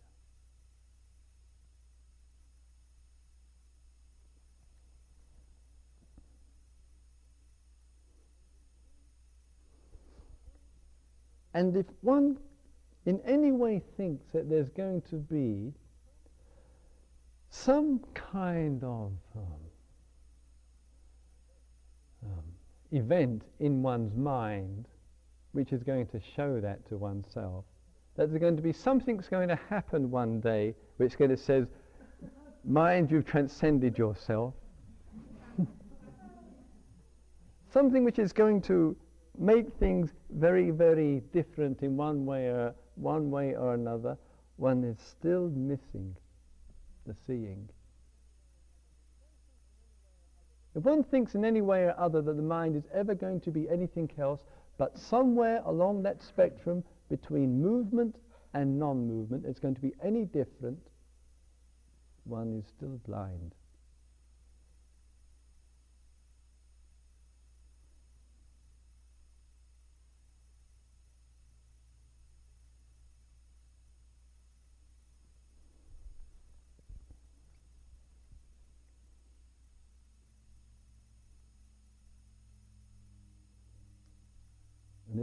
And 11.58 11.76
if 11.76 11.88
one 12.01 12.38
in 13.08 13.20
any 13.26 13.51
way 13.51 13.82
thinks 13.97 14.28
that 14.32 14.47
there's 14.47 14.70
going 14.70 15.01
to 15.10 15.16
be 15.16 15.74
some 17.49 17.99
kind 18.14 18.84
of 18.84 19.12
um, 19.36 19.43
um, 22.24 22.43
event 22.91 23.41
in 23.60 23.82
one's 23.82 24.16
mind 24.16 24.86
which 25.53 25.74
is 25.74 25.82
going 25.82 26.05
to 26.05 26.22
show 26.36 26.62
that 26.62 26.88
to 26.89 26.97
oneself, 26.97 27.66
that 28.18 28.30
there's 28.30 28.39
going 28.39 28.58
to 28.58 28.62
be 28.62 28.72
something's 28.72 29.28
going 29.28 29.47
to 29.47 29.60
happen 29.68 30.12
one 30.12 30.39
day 30.39 30.76
which 30.97 31.18
going 31.18 31.32
to 31.32 31.38
says, 31.38 31.66
mind 32.66 33.10
you've 33.10 33.26
transcended 33.26 33.97
yourself. 33.97 34.53
Something 37.74 38.03
which 38.03 38.20
is 38.20 38.32
going 38.32 38.62
to 38.62 38.95
make 39.39 39.71
things 39.79 40.11
very, 40.29 40.71
very 40.71 41.21
different 41.33 41.81
in 41.83 41.97
one 41.97 42.25
way 42.25 42.47
or 42.47 42.73
one 42.95 43.29
way 43.29 43.55
or 43.55 43.73
another, 43.73 44.17
one 44.57 44.83
is 44.83 44.97
still 44.99 45.49
missing 45.49 46.15
the 47.05 47.15
seeing. 47.25 47.69
If 50.75 50.83
one 50.83 51.03
thinks 51.03 51.35
in 51.35 51.43
any 51.43 51.61
way 51.61 51.83
or 51.83 51.95
other 51.99 52.21
that 52.21 52.35
the 52.35 52.41
mind 52.41 52.75
is 52.75 52.83
ever 52.93 53.15
going 53.15 53.41
to 53.41 53.51
be 53.51 53.67
anything 53.69 54.09
else 54.19 54.41
but 54.77 54.97
somewhere 54.97 55.61
along 55.65 56.03
that 56.03 56.21
spectrum 56.21 56.83
between 57.09 57.61
movement 57.61 58.15
and 58.53 58.77
non-movement, 58.77 59.45
it's 59.45 59.59
going 59.59 59.75
to 59.75 59.81
be 59.81 59.93
any 60.03 60.25
different, 60.25 60.79
one 62.25 62.59
is 62.59 62.67
still 62.67 62.99
blind. 63.07 63.53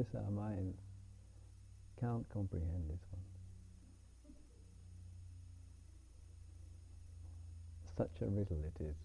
This, 0.04 0.20
our 0.20 0.30
mind 0.30 0.74
can't 2.00 2.28
comprehend 2.28 2.88
this 2.88 3.00
one. 3.10 3.22
Such 7.96 8.22
a 8.22 8.26
riddle 8.26 8.58
it 8.64 8.82
is. 8.82 8.96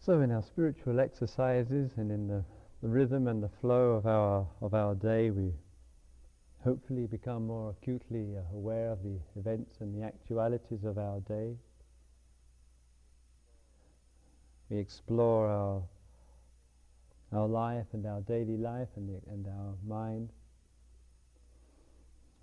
So 0.00 0.20
in 0.20 0.30
our 0.30 0.42
spiritual 0.42 1.00
exercises 1.00 1.90
and 1.96 2.12
in 2.12 2.28
the, 2.28 2.44
the 2.80 2.88
rhythm 2.88 3.26
and 3.26 3.42
the 3.42 3.50
flow 3.60 3.90
of 3.94 4.06
our 4.06 4.46
of 4.62 4.72
our 4.72 4.94
day 4.94 5.30
we 5.30 5.50
hopefully 6.66 7.06
become 7.06 7.46
more 7.46 7.70
acutely 7.70 8.34
aware 8.52 8.90
of 8.90 8.98
the 9.04 9.16
events 9.38 9.76
and 9.78 9.94
the 9.94 10.04
actualities 10.04 10.82
of 10.82 10.98
our 10.98 11.20
day. 11.20 11.54
We 14.68 14.78
explore 14.78 15.46
our 15.46 15.82
our 17.32 17.46
life 17.46 17.86
and 17.92 18.04
our 18.04 18.20
daily 18.22 18.56
life 18.56 18.88
and, 18.96 19.08
the, 19.08 19.20
and 19.30 19.46
our 19.46 19.74
mind. 19.86 20.30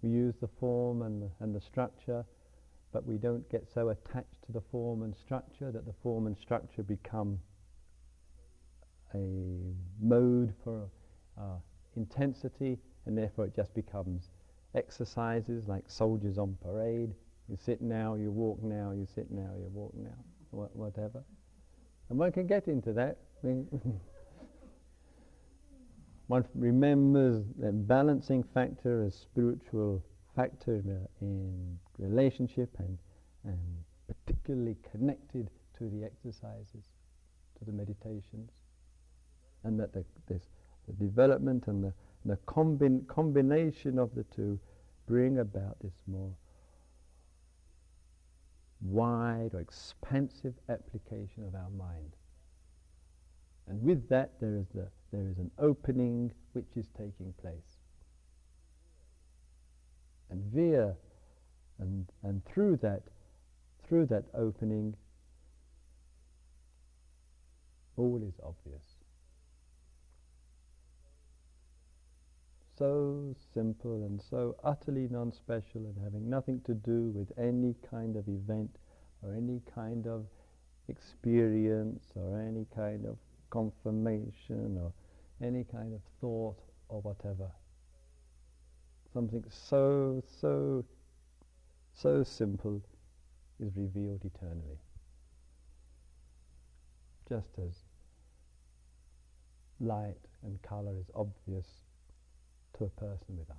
We 0.02 0.10
use 0.10 0.36
the 0.40 0.50
form 0.60 1.02
and 1.02 1.24
the, 1.24 1.30
and 1.42 1.54
the 1.54 1.62
structure, 1.62 2.24
but 2.94 3.06
we 3.06 3.18
don't 3.18 3.50
get 3.50 3.68
so 3.74 3.90
attached 3.90 4.42
to 4.46 4.54
the 4.54 4.62
form 4.72 5.04
and 5.04 5.14
structure 5.18 5.70
that 5.72 5.86
the 5.86 5.94
form 6.02 6.28
and 6.28 6.38
structure 6.38 6.84
become 6.84 7.40
a 9.16 9.74
mode 10.02 10.54
for 10.64 10.88
uh, 11.38 11.58
intensity 11.98 12.78
and 13.06 13.18
therefore 13.18 13.46
it 13.46 13.56
just 13.56 13.74
becomes 13.74 14.30
exercises 14.76 15.68
like 15.68 15.84
soldiers 15.88 16.38
on 16.38 16.58
parade. 16.64 17.14
You 17.50 17.58
sit 17.58 17.82
now, 17.82 18.16
you 18.16 18.32
walk 18.32 18.64
now, 18.64 18.92
you 18.92 19.06
sit 19.14 19.30
now, 19.32 19.52
you 19.58 19.70
walk 19.74 19.94
now, 19.96 20.16
wh- 20.52 20.76
whatever. 20.76 21.24
And 22.10 22.18
one 22.18 22.32
can 22.32 22.48
get 22.48 22.68
into 22.68 22.94
that. 22.94 23.18
one 26.28 26.46
remembers 26.56 27.44
the 27.60 27.72
balancing 27.72 28.44
factor 28.44 29.04
as 29.04 29.14
spiritual 29.16 30.04
factor 30.36 30.82
in 31.22 31.78
relationship 31.98 32.70
and, 32.80 32.98
and 33.44 33.60
particularly 34.08 34.78
connected 34.92 35.50
to 35.78 35.90
the 35.90 36.04
exercises, 36.06 36.86
to 37.60 37.66
the 37.66 37.72
meditations. 37.72 38.52
And 39.64 39.80
that 39.80 39.94
the, 39.94 40.04
this, 40.28 40.44
the 40.88 40.94
development 40.94 41.68
and 41.68 41.84
the 41.84 41.94
the 42.26 42.38
combin 42.46 43.06
combination 43.08 44.00
of 44.00 44.14
the 44.16 44.24
two 44.36 44.60
bring 45.08 45.40
about 45.40 45.78
this 45.82 45.94
more 46.08 46.34
wide 48.82 49.52
or 49.54 49.60
expansive 49.60 50.54
application 50.70 51.44
of 51.46 51.56
our 51.56 51.70
mind. 51.70 52.16
And 53.68 53.82
with 53.82 54.10
that 54.10 54.32
there 54.42 54.58
is, 54.58 54.68
the, 54.74 54.88
there 55.12 55.28
is 55.28 55.38
an 55.38 55.52
opening 55.58 56.32
which 56.54 56.76
is 56.76 56.88
taking 56.98 57.34
place. 57.42 57.80
And 60.30 60.44
via 60.54 60.96
and, 61.80 62.10
and 62.24 62.44
through 62.46 62.78
that 62.78 63.04
through 63.88 64.06
that 64.08 64.24
opening 64.34 64.96
all 67.98 68.22
is 68.26 68.40
obvious. 68.44 68.93
So 72.78 73.36
simple 73.54 74.04
and 74.04 74.22
so 74.22 74.56
utterly 74.64 75.08
non-special 75.10 75.86
and 75.86 75.96
having 76.04 76.30
nothing 76.30 76.62
to 76.66 76.74
do 76.74 77.12
with 77.16 77.32
any 77.38 77.76
kind 77.90 78.16
of 78.16 78.28
event 78.28 78.78
or 79.22 79.34
any 79.34 79.62
kind 79.74 80.08
of 80.08 80.26
experience 80.88 82.04
or 82.16 82.40
any 82.40 82.66
kind 82.76 83.06
of 83.06 83.18
confirmation 83.50 84.78
or 84.82 84.92
any 85.46 85.64
kind 85.64 85.94
of 85.94 86.02
thought 86.20 86.58
or 86.90 87.02
whatever. 87.02 87.50
Something 89.14 89.44
so, 89.50 90.24
so, 90.42 90.84
so 91.94 92.24
simple 92.24 92.82
is 93.60 93.72
revealed 93.76 94.22
eternally. 94.26 94.80
Just 97.30 97.60
as 97.60 97.84
light 99.80 100.18
and 100.44 100.62
color 100.64 100.94
is 101.00 101.12
obvious 101.14 101.68
to 102.78 102.86
a 102.86 102.90
person 102.90 103.38
with 103.38 103.50
eyes. 103.50 103.58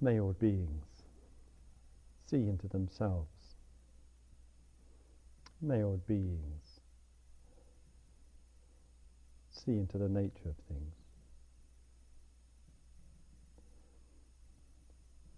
May 0.00 0.18
all 0.18 0.32
beings 0.32 0.84
see 2.26 2.48
into 2.48 2.66
themselves. 2.66 3.28
May 5.60 5.84
all 5.84 6.00
beings 6.08 6.80
see 9.52 9.72
into 9.72 9.98
the 9.98 10.08
nature 10.08 10.48
of 10.48 10.56
things. 10.68 11.01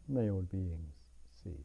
May 0.08 0.30
all 0.30 0.42
beings 0.42 0.94
see. 1.42 1.64